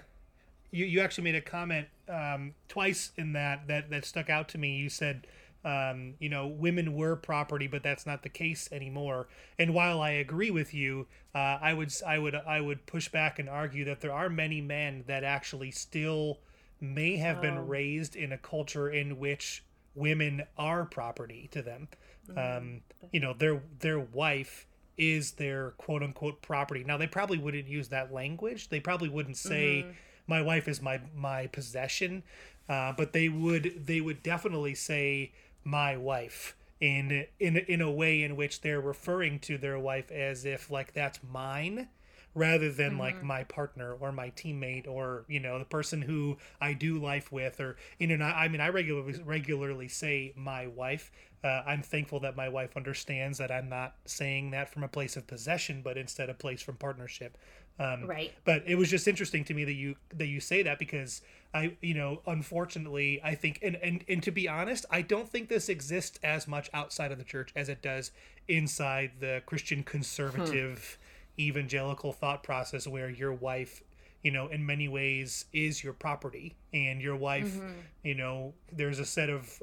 [0.72, 4.58] you, you actually made a comment um, twice in that that that stuck out to
[4.58, 4.76] me.
[4.76, 5.26] You said,
[5.64, 9.28] um, you know, women were property, but that's not the case anymore.
[9.58, 13.38] And while I agree with you, uh, I would I would I would push back
[13.38, 16.38] and argue that there are many men that actually still
[16.80, 17.42] may have oh.
[17.42, 19.62] been raised in a culture in which
[19.94, 21.88] women are property to them.
[22.28, 22.56] Mm-hmm.
[22.58, 22.80] Um,
[23.12, 26.84] you know, their their wife is their quote unquote property.
[26.84, 28.70] Now they probably wouldn't use that language.
[28.70, 29.82] They probably wouldn't say.
[29.82, 29.90] Mm-hmm
[30.30, 32.22] my wife is my my possession,
[32.68, 35.32] uh, but they would they would definitely say
[35.64, 40.44] my wife in in in a way in which they're referring to their wife as
[40.44, 41.88] if like that's mine
[42.34, 43.00] rather than mm-hmm.
[43.00, 47.30] like my partner or my teammate or you know the person who I do life
[47.32, 51.10] with or you know I mean I regularly regularly say my wife
[51.42, 55.16] uh, I'm thankful that my wife understands that I'm not saying that from a place
[55.16, 57.36] of possession but instead a place from partnership
[57.80, 58.32] um, right.
[58.44, 61.22] But it was just interesting to me that you that you say that because
[61.54, 65.48] I, you know, unfortunately, I think, and and and to be honest, I don't think
[65.48, 68.12] this exists as much outside of the church as it does
[68.48, 70.98] inside the Christian conservative
[71.36, 71.42] hmm.
[71.42, 73.82] evangelical thought process, where your wife
[74.22, 77.72] you know in many ways is your property and your wife mm-hmm.
[78.02, 79.62] you know there's a set of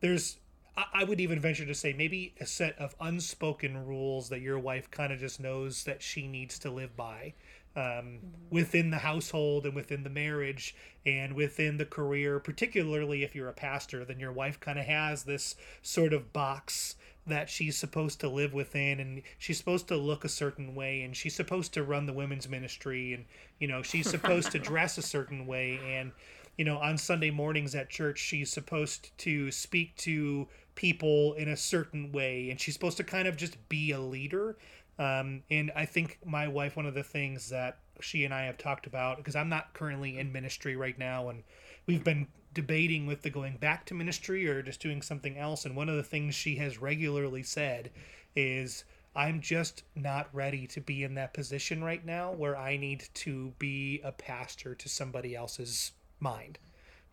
[0.00, 0.38] there's
[0.94, 4.90] I would even venture to say maybe a set of unspoken rules that your wife
[4.90, 7.34] kind of just knows that she needs to live by
[7.76, 8.18] um,
[8.50, 10.74] within the household and within the marriage
[11.06, 15.24] and within the career, particularly if you're a pastor, then your wife kind of has
[15.24, 16.96] this sort of box
[17.26, 21.16] that she's supposed to live within and she's supposed to look a certain way and
[21.16, 23.24] she's supposed to run the women's ministry and
[23.58, 26.12] you know she's supposed to dress a certain way and
[26.56, 31.56] you know on Sunday mornings at church she's supposed to speak to people in a
[31.56, 34.56] certain way and she's supposed to kind of just be a leader
[35.00, 38.58] um, and I think my wife, one of the things that she and I have
[38.58, 41.42] talked about, because I'm not currently in ministry right now, and
[41.86, 45.64] we've been debating with the going back to ministry or just doing something else.
[45.64, 47.90] And one of the things she has regularly said
[48.36, 48.84] is,
[49.16, 53.54] I'm just not ready to be in that position right now where I need to
[53.58, 56.58] be a pastor to somebody else's mind.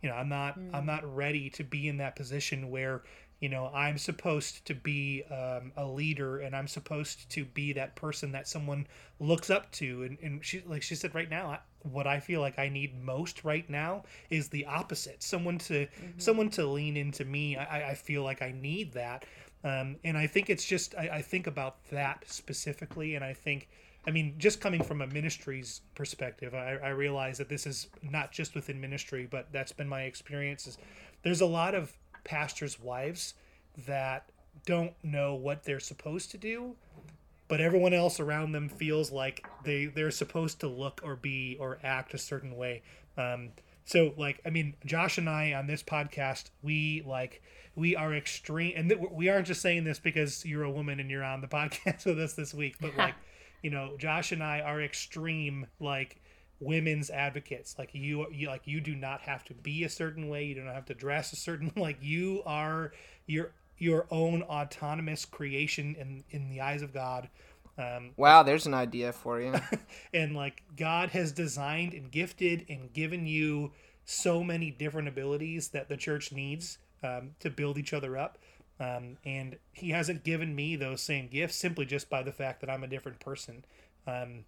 [0.02, 0.70] You know, I'm not mm.
[0.74, 3.04] I'm not ready to be in that position where
[3.40, 7.96] you know i'm supposed to be um, a leader and i'm supposed to be that
[7.96, 8.86] person that someone
[9.20, 12.58] looks up to and, and she like she said right now what i feel like
[12.58, 16.08] i need most right now is the opposite someone to mm-hmm.
[16.18, 19.26] someone to lean into me I, I feel like i need that
[19.64, 23.68] um, and i think it's just I, I think about that specifically and i think
[24.08, 28.32] I mean, just coming from a ministry's perspective, I, I realize that this is not
[28.32, 30.66] just within ministry, but that's been my experience.
[30.66, 30.78] Is
[31.24, 31.92] there's a lot of
[32.28, 33.34] pastors' wives
[33.88, 34.30] that
[34.66, 36.76] don't know what they're supposed to do,
[37.48, 41.80] but everyone else around them feels like they they're supposed to look or be or
[41.84, 42.84] act a certain way.
[43.18, 43.50] Um,
[43.86, 47.42] so, like, I mean, Josh and I on this podcast, we like
[47.76, 51.10] we are extreme, and th- we aren't just saying this because you're a woman and
[51.10, 53.16] you're on the podcast with us this week, but like
[53.64, 56.20] you know, Josh and I are extreme like
[56.60, 57.76] women's advocates.
[57.78, 60.46] Like you, you like you do not have to be a certain way.
[60.46, 62.92] You don't have to dress a certain like you are
[63.26, 67.30] your your own autonomous creation in in the eyes of God.
[67.78, 69.54] Um, wow, there's an idea for you.
[70.14, 73.72] and like God has designed and gifted and given you
[74.04, 78.40] so many different abilities that the church needs um, to build each other up.
[78.80, 82.70] Um, and he hasn't given me those same gifts simply just by the fact that
[82.70, 83.66] I'm a different person.
[84.06, 84.46] Um,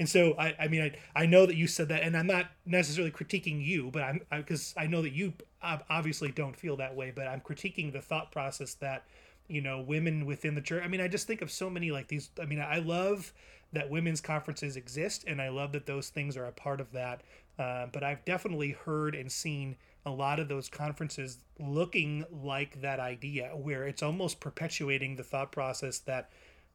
[0.00, 2.46] and so I, I mean, I, I know that you said that, and I'm not
[2.64, 6.96] necessarily critiquing you, but I'm because I, I know that you obviously don't feel that
[6.96, 9.04] way, but I'm critiquing the thought process that
[9.46, 10.82] you know women within the church.
[10.82, 12.30] I mean, I just think of so many like these.
[12.40, 13.34] I mean, I love
[13.74, 17.20] that women's conferences exist, and I love that those things are a part of that.
[17.58, 19.76] Uh, but I've definitely heard and seen
[20.06, 25.52] a lot of those conferences looking like that idea where it's almost perpetuating the thought
[25.52, 26.30] process that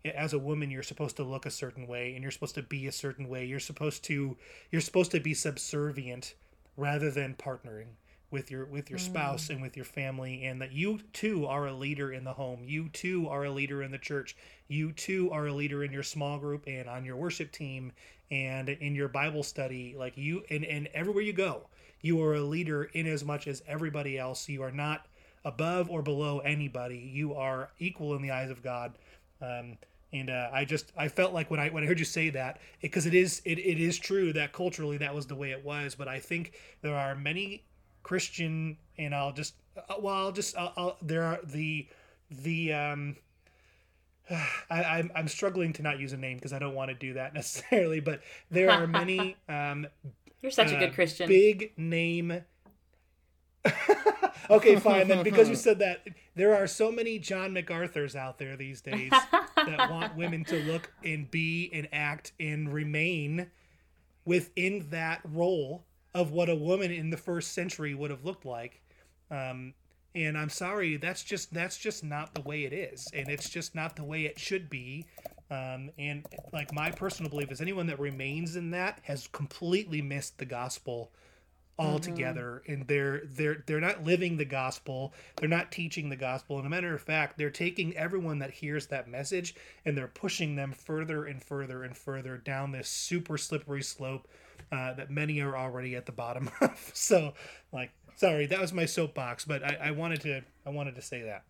[0.06, 2.88] as a woman you're supposed to look a certain way and you're supposed to be
[2.88, 4.38] a certain way you're supposed to
[4.72, 6.36] you're supposed to be subservient
[6.78, 7.88] rather than partnering
[8.32, 9.51] with your with your spouse mm.
[9.51, 12.89] and with your family and that you too are a leader in the home you
[12.89, 14.36] too are a leader in the church
[14.68, 17.91] you too are a leader in your small group and on your worship team
[18.32, 21.68] and in your bible study like you and, and everywhere you go
[22.06, 24.47] you are a leader in as much as everybody else.
[24.47, 25.08] You are not
[25.43, 26.97] above or below anybody.
[26.97, 28.99] You are equal in the eyes of God.
[29.41, 29.80] Um,
[30.20, 32.59] and uh, I just I felt like when I when I heard you say that
[32.82, 35.63] because it, it is it, it is true that culturally that was the way it
[35.63, 35.95] was.
[35.95, 37.66] But I think there are many
[38.03, 41.88] Christian and I'll just uh, well I'll just I'll, I'll, there are the
[42.32, 43.18] the um
[44.70, 47.13] I, I'm, I'm struggling to not use a name because I don't want to do
[47.13, 49.88] that necessarily, but there are many um,
[50.41, 51.28] you're such uh, a good Christian.
[51.28, 52.41] Big name.
[54.49, 55.07] okay, fine.
[55.07, 56.05] Then because you said that,
[56.36, 59.11] there are so many John MacArthur's out there these days
[59.78, 63.47] that want women to look and be and act and remain
[64.26, 68.82] within that role of what a woman in the first century would have looked like.
[69.30, 69.74] Um,
[70.16, 73.76] and I'm sorry, that's just that's just not the way it is, and it's just
[73.76, 75.05] not the way it should be.
[75.51, 80.38] Um, and like my personal belief is anyone that remains in that has completely missed
[80.38, 81.11] the gospel
[81.78, 82.72] altogether mm-hmm.
[82.72, 86.70] and they're they're they're not living the gospel they're not teaching the gospel and a
[86.70, 91.26] matter of fact they're taking everyone that hears that message and they're pushing them further
[91.26, 94.28] and further and further down this super slippery slope
[94.72, 97.34] uh, that many are already at the bottom of so
[97.74, 101.24] like sorry that was my soapbox but I, I wanted to i wanted to say
[101.24, 101.44] that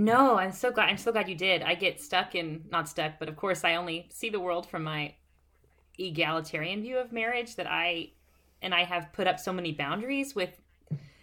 [0.00, 0.90] no, I'm so glad.
[0.90, 1.60] I'm so glad you did.
[1.60, 4.84] I get stuck in not stuck, but of course, I only see the world from
[4.84, 5.16] my
[5.98, 7.56] egalitarian view of marriage.
[7.56, 8.12] That I
[8.62, 10.50] and I have put up so many boundaries with.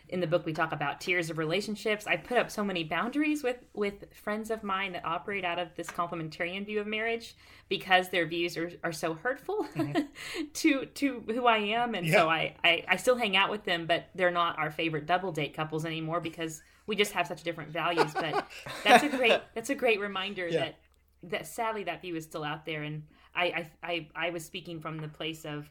[0.07, 2.05] In the book, we talk about tiers of relationships.
[2.05, 5.69] I put up so many boundaries with with friends of mine that operate out of
[5.75, 7.35] this complementarian view of marriage
[7.69, 10.03] because their views are, are so hurtful mm-hmm.
[10.53, 12.13] to to who I am, and yeah.
[12.13, 15.31] so I, I I still hang out with them, but they're not our favorite double
[15.31, 18.11] date couples anymore because we just have such different values.
[18.13, 18.47] But
[18.83, 20.59] that's a great that's a great reminder yeah.
[20.59, 20.75] that
[21.23, 22.83] that sadly that view is still out there.
[22.83, 23.03] And
[23.35, 25.69] I, I I I was speaking from the place of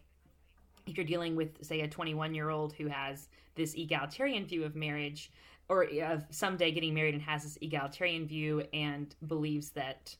[0.87, 4.75] if you're dealing with say a 21 year old who has this egalitarian view of
[4.75, 5.31] marriage
[5.69, 10.15] or of someday getting married and has this egalitarian view and believes that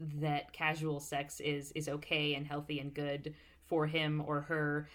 [0.00, 3.34] that casual sex is is okay and healthy and good
[3.66, 4.88] for him or her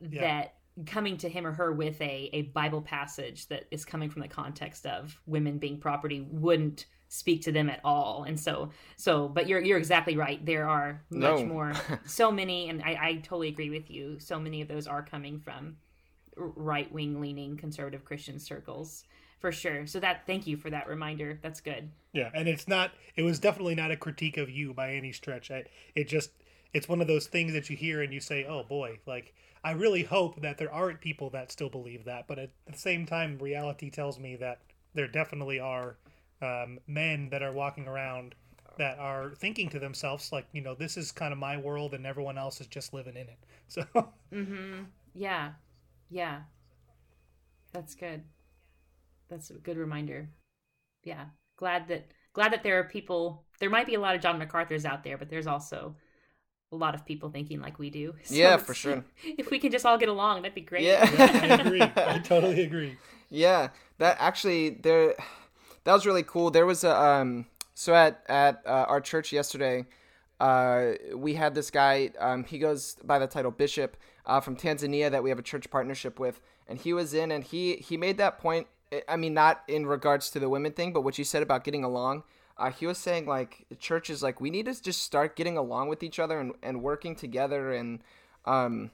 [0.00, 0.20] yeah.
[0.20, 0.54] that
[0.86, 4.28] coming to him or her with a, a Bible passage that is coming from the
[4.28, 8.24] context of women being property wouldn't speak to them at all.
[8.26, 10.44] And so so but you're you're exactly right.
[10.44, 11.46] There are much no.
[11.46, 11.72] more
[12.06, 14.18] so many and I, I totally agree with you.
[14.18, 15.76] So many of those are coming from
[16.36, 19.04] right wing leaning conservative Christian circles
[19.40, 19.86] for sure.
[19.86, 21.38] So that thank you for that reminder.
[21.42, 21.90] That's good.
[22.14, 25.50] Yeah, and it's not it was definitely not a critique of you by any stretch.
[25.50, 26.30] I, it just
[26.72, 29.72] it's one of those things that you hear and you say, "Oh boy, like I
[29.72, 33.36] really hope that there aren't people that still believe that, but at the same time,
[33.38, 34.60] reality tells me that
[34.94, 35.96] there definitely are
[36.42, 38.34] um, men that are walking around
[38.78, 42.06] that are thinking to themselves like, you know, this is kind of my world, and
[42.06, 43.38] everyone else is just living in it.
[43.68, 43.86] So.
[44.30, 44.82] Mm-hmm.
[45.14, 45.52] Yeah.
[46.10, 46.40] Yeah.
[47.72, 48.22] That's good.
[49.30, 50.28] That's a good reminder.
[51.04, 51.26] Yeah.
[51.56, 53.44] Glad that glad that there are people.
[53.60, 55.96] There might be a lot of John MacArthur's out there, but there's also
[56.70, 58.14] a lot of people thinking like we do.
[58.24, 59.04] So yeah, for sure.
[59.24, 60.84] If we can just all get along, that'd be great.
[60.84, 61.08] Yeah.
[61.18, 61.82] I agree.
[61.82, 62.98] I totally agree.
[63.30, 65.14] Yeah, that actually there
[65.84, 66.50] that was really cool.
[66.50, 69.86] There was a um so at at uh, our church yesterday,
[70.40, 75.10] uh we had this guy um he goes by the title Bishop uh from Tanzania
[75.10, 78.18] that we have a church partnership with and he was in and he he made
[78.18, 78.66] that point
[79.08, 81.82] I- mean not in regards to the women thing, but what you said about getting
[81.84, 82.24] along.
[82.58, 85.88] Uh, he was saying like church is like we need to just start getting along
[85.88, 88.00] with each other and, and working together and
[88.44, 88.90] um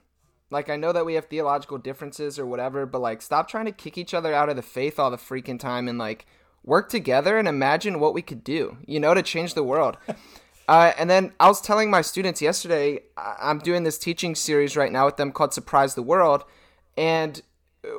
[0.51, 3.71] like I know that we have theological differences or whatever, but like stop trying to
[3.71, 6.25] kick each other out of the faith all the freaking time and like
[6.63, 9.97] work together and imagine what we could do, you know, to change the world.
[10.67, 14.91] uh, and then I was telling my students yesterday, I'm doing this teaching series right
[14.91, 16.43] now with them called Surprise the World.
[16.97, 17.41] And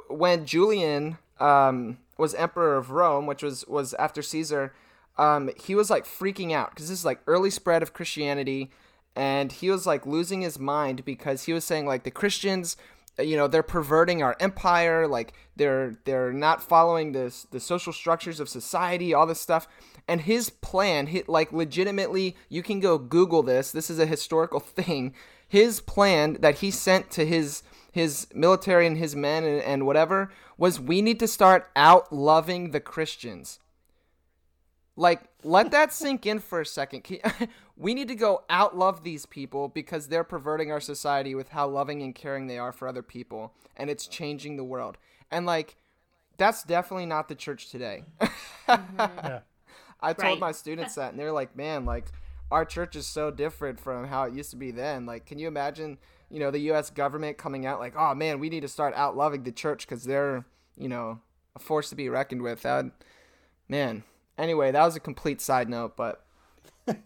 [0.08, 4.74] when Julian um, was emperor of Rome, which was, was after Caesar,
[5.18, 8.70] um, he was like freaking out because this is like early spread of Christianity
[9.16, 12.76] and he was like losing his mind because he was saying like the Christians
[13.20, 18.40] you know they're perverting our empire like they're they're not following this the social structures
[18.40, 19.68] of society all this stuff.
[20.08, 24.60] And his plan hit like legitimately you can go google this this is a historical
[24.78, 25.14] thing.
[25.46, 27.62] His plan that he sent to his
[27.92, 32.70] his military and his men and, and whatever was we need to start out loving
[32.70, 33.58] the christians.
[35.00, 37.06] Like, let that sink in for a second.
[37.80, 41.48] Can- we need to go out love these people because they're perverting our society with
[41.50, 44.98] how loving and caring they are for other people, and it's changing the world.
[45.30, 45.76] And like,
[46.36, 48.04] that's definitely not the church today.
[48.20, 49.00] Mm-hmm.
[49.24, 49.40] Yeah.
[50.02, 50.40] I told Right.
[50.40, 52.06] my students that, and they're like, "Man, like,
[52.50, 55.06] our church is so different from how it used to be then.
[55.06, 55.98] Like, can you imagine,
[56.30, 56.90] you know, the U.S.
[56.90, 60.04] government coming out like, oh man, we need to start out loving the church because
[60.04, 60.44] they're,
[60.76, 61.20] you know,
[61.54, 62.62] a force to be reckoned with.
[62.62, 62.86] That,
[63.68, 64.02] man.
[64.38, 66.24] Anyway, that was a complete side note, but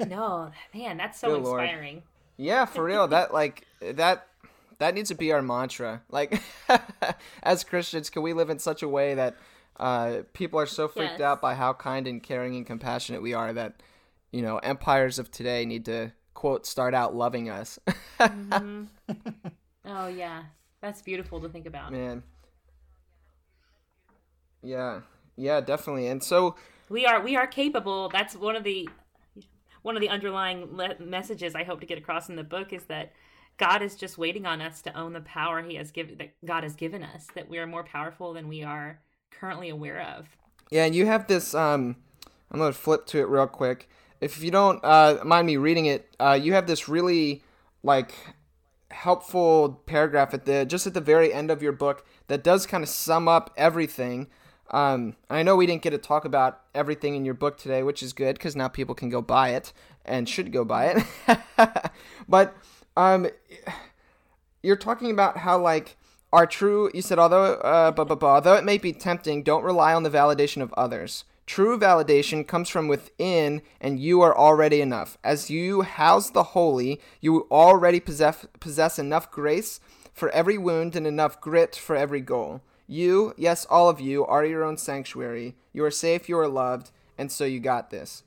[0.07, 1.61] No, man, that's so Good Lord.
[1.63, 2.03] inspiring.
[2.37, 4.27] yeah, for real, that like that
[4.79, 6.03] that needs to be our mantra.
[6.11, 6.43] Like,
[7.43, 9.37] as Christians, can we live in such a way that
[9.79, 11.21] uh, people are so freaked Yes.
[11.21, 13.81] out by how kind and caring and compassionate we are that
[14.33, 17.79] you know empires of today need to quote start out loving us.
[19.87, 20.45] Oh yeah,
[20.81, 21.93] that's beautiful to think about.
[21.93, 22.23] Man.
[24.63, 25.01] Yeah.
[25.37, 26.07] Yeah, definitely.
[26.07, 26.55] And so
[26.89, 28.09] We are we are capable.
[28.09, 28.89] That's one of the
[29.85, 32.85] one of the underlying le- messages I hope to get across in the book is
[32.85, 33.13] that
[33.59, 36.65] God is just waiting on us to own the power He has given that God
[36.65, 37.29] has given us.
[37.35, 40.27] That we are more powerful than we are currently aware of.
[40.71, 41.55] Yeah, and you have this.
[41.55, 41.97] Um,
[42.51, 43.89] I'm gonna flip to it real quick.
[44.23, 47.45] If you don't uh, mind me reading it, uh, you have this really
[47.83, 48.15] like
[48.91, 52.83] helpful paragraph at the just at the very end of your book that does kind
[52.83, 54.29] of sum up everything.
[54.71, 58.03] Um, I know we didn't get to talk about everything in your book today, which
[58.03, 59.73] is good because now people can go buy it
[60.05, 61.93] and should go buy it.
[62.29, 62.57] but
[62.97, 63.29] um,
[64.63, 65.97] you're talking about how like
[66.33, 69.63] our true you said although uh blah, blah, blah, although it may be tempting don't
[69.63, 71.25] rely on the validation of others.
[71.47, 75.19] True validation comes from within and you are already enough.
[75.23, 79.79] As you house the holy you already possess possess enough grace
[80.13, 84.45] for every wound and enough grit for every goal you yes all of you are
[84.45, 88.25] your own sanctuary you are safe you are loved and so you got this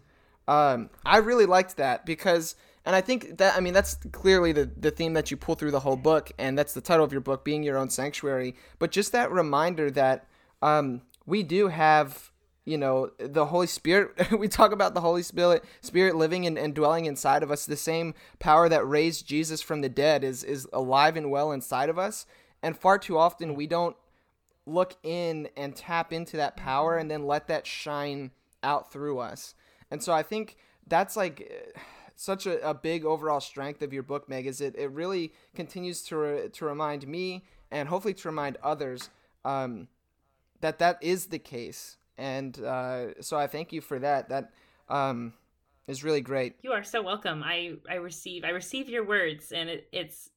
[0.48, 2.56] um, I really liked that because,
[2.86, 5.72] and I think that I mean that's clearly the the theme that you pull through
[5.72, 8.56] the whole book, and that's the title of your book, being your own sanctuary.
[8.80, 10.26] But just that reminder that
[10.62, 12.32] um, we do have,
[12.64, 14.32] you know, the Holy Spirit.
[14.40, 17.66] we talk about the Holy Spirit, Spirit living and, and dwelling inside of us.
[17.66, 21.90] The same power that raised Jesus from the dead is is alive and well inside
[21.90, 22.26] of us.
[22.64, 23.98] And far too often we don't
[24.68, 29.56] look in and tap into that power and then let that shine out through us.
[29.90, 31.52] And so I think that's like
[32.16, 36.02] such a, a big overall strength of your book, Meg, is it, it really continues
[36.04, 39.10] to, re- to remind me and hopefully to remind others
[39.46, 39.88] um,
[40.62, 41.98] that that is the case.
[42.18, 44.30] And uh, so I thank you for that.
[44.30, 44.52] That
[44.90, 45.34] um,
[45.88, 46.56] is really great.
[46.62, 47.44] You are so welcome.
[47.44, 50.32] I I receive I receive your words, and it, it's.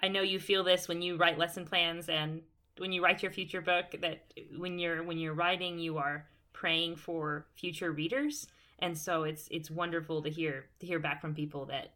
[0.00, 2.42] I know you feel this when you write lesson plans and
[2.78, 3.94] when you write your future book.
[4.00, 8.46] That when you're when you're writing, you are praying for future readers,
[8.78, 11.94] and so it's it's wonderful to hear to hear back from people that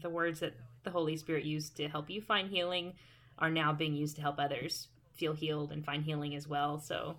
[0.00, 2.94] the words that the Holy Spirit used to help you find healing
[3.38, 6.78] are now being used to help others feel healed and find healing as well.
[6.78, 7.16] So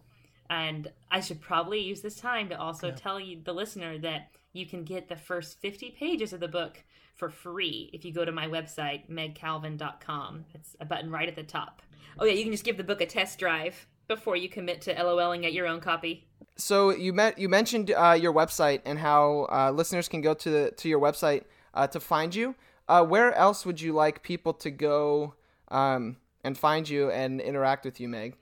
[0.49, 2.95] and I should probably use this time to also Yeah.
[2.95, 6.83] tell you, the listener, that you can get the first 50 pages of the book
[7.15, 10.45] for free if you go to my website, megcalvin.com.
[10.53, 11.81] It's a button right at the top.
[12.19, 14.93] Oh, yeah, you can just give the book a test drive before you commit to
[14.95, 16.27] LOLing at your own copy.
[16.57, 20.49] So you met you mentioned uh, your website and how uh, listeners can go to
[20.49, 21.43] the, to your website.
[21.73, 22.55] uh, to find you.
[22.87, 25.35] Uh, where else would you like people to go
[25.69, 28.35] um, and find you and interact with you, Meg?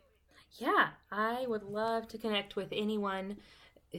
[0.57, 3.37] Yeah, I would love to connect with anyone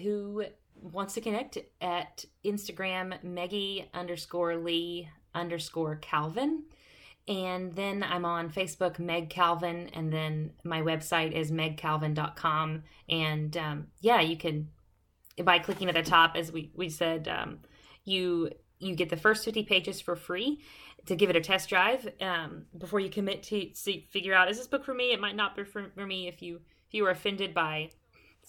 [0.03, 0.45] who
[0.83, 6.65] wants to connect at Instagram, Meggie underscore Lee underscore Calvin.
[7.29, 12.83] And then I'm on Facebook, Meg Calvin, and then my website is megcalvin.com.
[13.09, 14.69] And um, yeah, you can
[15.43, 17.61] by clicking at the top, as we we said, um,
[18.05, 20.61] you you get the first 50 pages for free
[21.07, 24.59] to give it a test drive um, before you commit to see, figure out is
[24.59, 27.07] this book for me it might not be for, for me if you if you
[27.07, 27.91] are offended by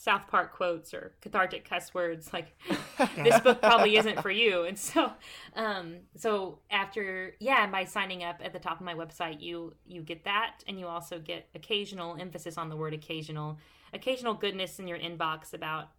[0.01, 2.57] south park quotes or cathartic cuss words like
[3.17, 4.63] this book probably isn't for you.
[4.63, 5.11] And so
[5.55, 10.01] um so after yeah by signing up at the top of my website you you
[10.01, 10.63] get that.
[10.67, 13.59] And you also get occasional emphasis on the word occasional
[13.93, 15.89] occasional goodness in your inbox about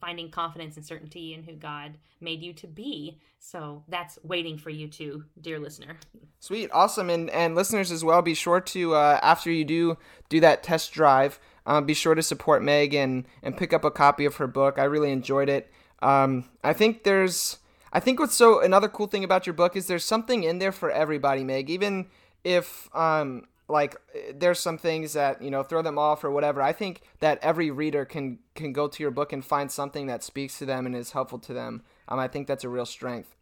[0.00, 3.18] finding confidence and certainty in who God made you to be.
[3.38, 5.96] So that's waiting for you too, dear listener.
[6.40, 8.22] Sweet, awesome, and and listeners as well.
[8.22, 9.98] Be sure to uh, after you do
[10.28, 13.90] do that test drive, um, be sure to support Meg and and pick up a
[13.90, 14.78] copy of her book.
[14.78, 15.70] I really enjoyed it.
[16.02, 17.58] Um, I think there's.
[17.92, 20.72] I think what's so another cool thing about your book is there's something in there
[20.72, 21.70] for everybody, Meg.
[21.70, 22.06] Even
[22.42, 23.96] if um, like
[24.34, 26.60] there's some things that you know throw them off or whatever.
[26.60, 30.22] I think that every reader can can go to your book and find something that
[30.22, 31.82] speaks to them and is helpful to them.
[32.08, 33.34] Um, i think that's a real strength.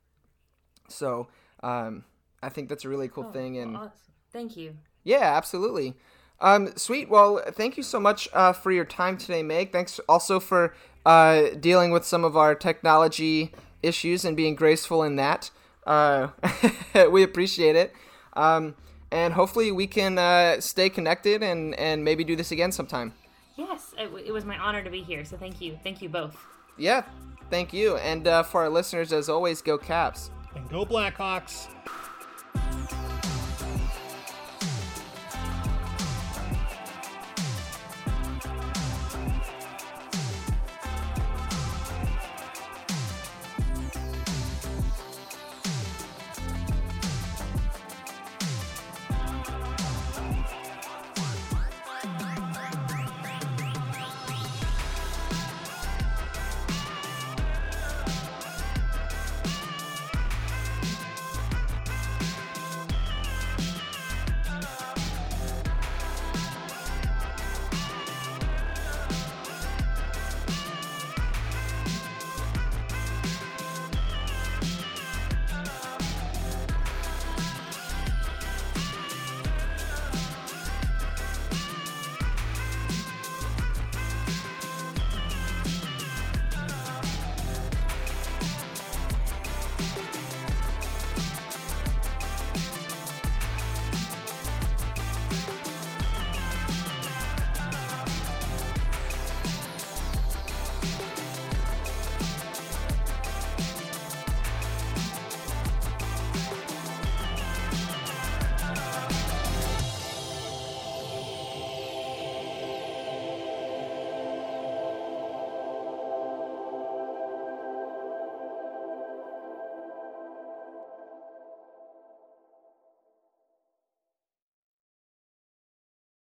[0.88, 1.28] So
[1.62, 2.04] um,
[2.42, 3.92] i think that's a really cool oh, thing and awesome.
[4.32, 4.76] thank you.
[5.04, 5.94] Yeah absolutely.
[6.40, 7.08] Um, sweet.
[7.08, 9.72] Well thank you so much uh, for your time today meg.
[9.72, 10.74] Thanks also for
[11.04, 15.50] uh, dealing with some of our technology issues and being graceful in that.
[15.84, 16.28] Uh,
[17.10, 17.92] we appreciate it.
[18.34, 18.76] Um,
[19.12, 23.12] and hopefully we can uh, stay connected and and maybe do this again sometime.
[23.56, 25.24] Yes, it, it, was my honor to be here.
[25.24, 26.34] So thank you, thank you both.
[26.78, 27.02] Yeah,
[27.50, 27.98] thank you.
[27.98, 31.68] And uh, for our listeners, as always, go Caps and go Blackhawks.